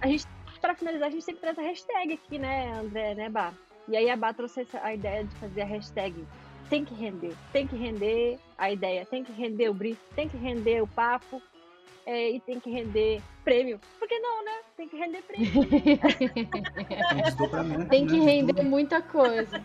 [0.00, 0.26] a gente,
[0.60, 3.52] para finalizar, a gente sempre traz a hashtag aqui, né, André, né, Bá?
[3.88, 6.24] E aí a Bá trouxe a ideia de fazer a hashtag
[6.70, 10.36] tem que render, tem que render a ideia, tem que render o brief, tem que
[10.36, 11.42] render o papo
[12.06, 13.80] é, e tem que render prêmio.
[13.98, 14.60] Por que não, né?
[14.76, 15.50] Tem que render prêmio.
[17.90, 19.60] tem que render muita coisa.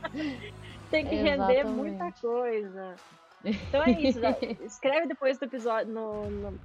[0.90, 2.96] tem que render muita coisa.
[3.44, 4.20] Então é isso.
[4.66, 6.60] Escreve depois do episódio no, no,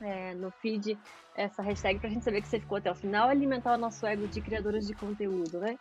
[0.00, 0.98] é, no feed
[1.34, 4.26] essa hashtag pra gente saber que você ficou até o final alimentar o nosso ego
[4.26, 5.78] de criadoras de conteúdo, né?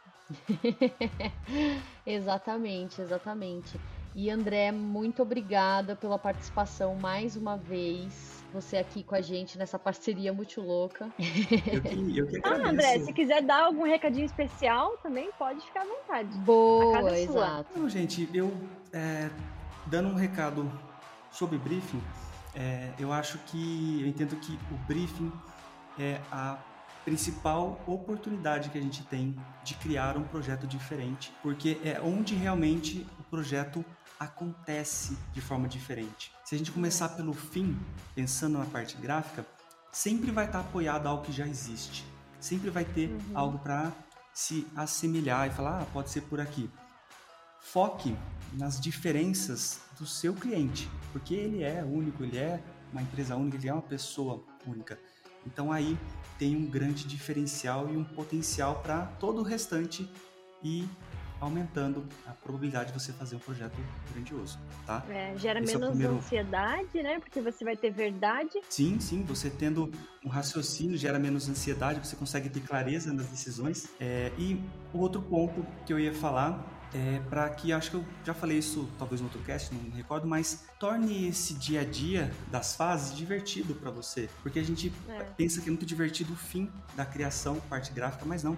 [2.06, 3.80] exatamente, exatamente.
[4.14, 8.44] E André, muito obrigada pela participação mais uma vez.
[8.54, 11.10] Você aqui com a gente nessa parceria muito louca.
[11.18, 15.82] Eu que, eu que ah, André, se quiser dar algum recadinho especial, também pode ficar
[15.82, 16.38] à vontade.
[16.40, 17.80] Boa, é exato.
[17.80, 18.52] Não, gente, eu
[18.92, 19.30] é,
[19.86, 20.70] dando um recado
[21.32, 22.04] sobre briefing,
[22.54, 25.32] é, eu acho que eu entendo que o briefing
[25.98, 26.58] é a
[27.06, 33.08] principal oportunidade que a gente tem de criar um projeto diferente, porque é onde realmente
[33.20, 33.84] o projeto
[34.22, 36.32] acontece de forma diferente.
[36.46, 37.76] Se a gente começar pelo fim,
[38.14, 39.44] pensando na parte gráfica,
[39.92, 42.06] sempre vai estar apoiado a algo que já existe.
[42.40, 43.20] Sempre vai ter uhum.
[43.34, 43.92] algo para
[44.32, 46.70] se assemelhar e falar, ah, pode ser por aqui.
[47.60, 48.16] foque
[48.54, 52.62] nas diferenças do seu cliente, porque ele é único, ele é
[52.92, 55.00] uma empresa única, ele é uma pessoa única.
[55.48, 55.98] Então aí
[56.38, 60.08] tem um grande diferencial e um potencial para todo o restante
[60.64, 60.88] e
[61.42, 63.76] aumentando a probabilidade de você fazer um projeto
[64.14, 65.04] grandioso, tá?
[65.10, 66.16] É, gera Esse menos é primeiro...
[66.16, 67.20] ansiedade, né?
[67.20, 68.62] Porque você vai ter verdade.
[68.70, 69.24] Sim, sim.
[69.24, 69.92] Você tendo
[70.24, 73.90] um raciocínio gera menos ansiedade, você consegue ter clareza nas decisões.
[74.00, 74.64] É, e
[74.94, 76.64] o outro ponto que eu ia falar
[76.94, 79.90] é, para que acho que eu já falei isso talvez no outro cast, não me
[79.92, 84.92] recordo, mas torne esse dia a dia das fases divertido para você, porque a gente
[85.08, 85.24] é.
[85.38, 88.58] pensa que é muito divertido o fim da criação, parte gráfica, mas não.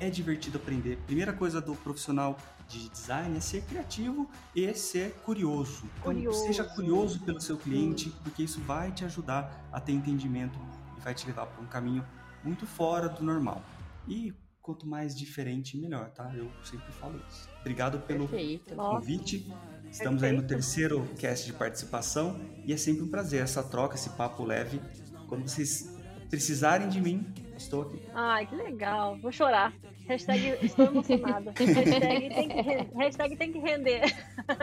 [0.00, 0.98] É divertido aprender.
[1.06, 2.36] Primeira coisa do profissional
[2.68, 5.84] de design é ser criativo e ser curioso.
[6.00, 6.46] Então, curioso.
[6.46, 10.58] seja curioso pelo seu cliente, porque isso vai te ajudar a ter entendimento
[10.96, 12.04] e vai te levar para um caminho
[12.42, 13.62] muito fora do normal.
[14.08, 16.32] E quanto mais diferente, melhor, tá?
[16.34, 17.48] Eu sempre falo isso.
[17.60, 18.74] Obrigado pelo Perfeito.
[18.74, 19.52] convite.
[19.90, 20.24] Estamos Perfeito.
[20.24, 24.42] aí no terceiro cast de participação e é sempre um prazer essa troca, esse papo
[24.42, 24.80] leve.
[25.28, 25.94] Quando vocês
[26.30, 27.26] precisarem de mim,
[27.56, 28.02] estou aqui.
[28.14, 29.16] Ai, que legal.
[29.18, 29.72] Vou chorar.
[30.06, 31.52] Hashtag estou emocionada.
[31.56, 34.02] hashtag, tem que, hashtag tem que render.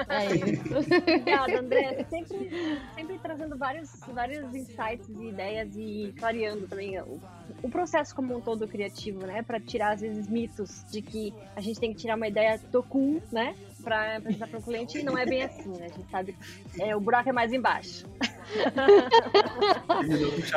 [0.08, 0.78] É isso.
[0.78, 2.06] Obrigada, André.
[2.10, 7.20] Sempre, sempre trazendo vários, vários insights e ideias e clareando também o,
[7.64, 9.42] o processo como um todo criativo, né?
[9.42, 13.20] Para tirar, às vezes, mitos de que a gente tem que tirar uma ideia tocum,
[13.32, 13.56] né?
[13.84, 15.86] Para apresentar para o cliente e não é bem assim, né?
[15.86, 18.06] A gente sabe que é, o buraco é mais embaixo.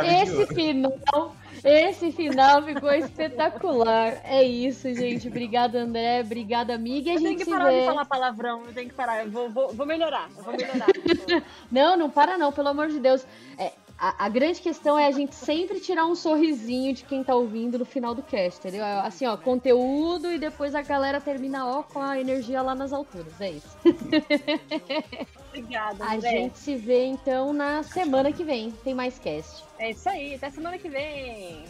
[0.05, 1.35] Esse final
[1.65, 4.21] esse final ficou espetacular.
[4.25, 5.29] É isso, gente.
[5.29, 6.21] Obrigada, André.
[6.21, 7.11] Obrigada, amiga.
[7.11, 7.81] eu tenho que parar vê.
[7.81, 8.65] de falar palavrão.
[8.67, 9.25] Eu tenho que parar.
[9.25, 10.29] Eu vou, vou, vou melhorar.
[10.37, 10.87] Eu vou melhorar.
[11.73, 13.27] não, não para não, pelo amor de Deus.
[13.57, 17.35] É, a, a, grande questão é a gente sempre tirar um sorrisinho de quem tá
[17.35, 18.85] ouvindo no final do cast, entendeu?
[18.85, 22.93] É, assim, ó, conteúdo e depois a galera termina, ó, com a energia lá nas
[22.93, 23.41] alturas.
[23.41, 23.79] É isso.
[25.55, 28.73] Obrigada, A gente se vê, então, na semana que vem.
[28.83, 29.63] Tem mais cast.
[29.79, 30.35] É isso aí.
[30.35, 31.65] Até semana que vem.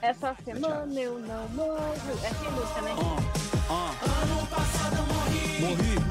[0.00, 1.94] Essa semana eu não morro.
[2.24, 2.94] Essa é a música, né?
[2.94, 4.22] Uh, uh.
[4.22, 5.60] Ano passado eu morri.
[5.60, 6.04] Morri.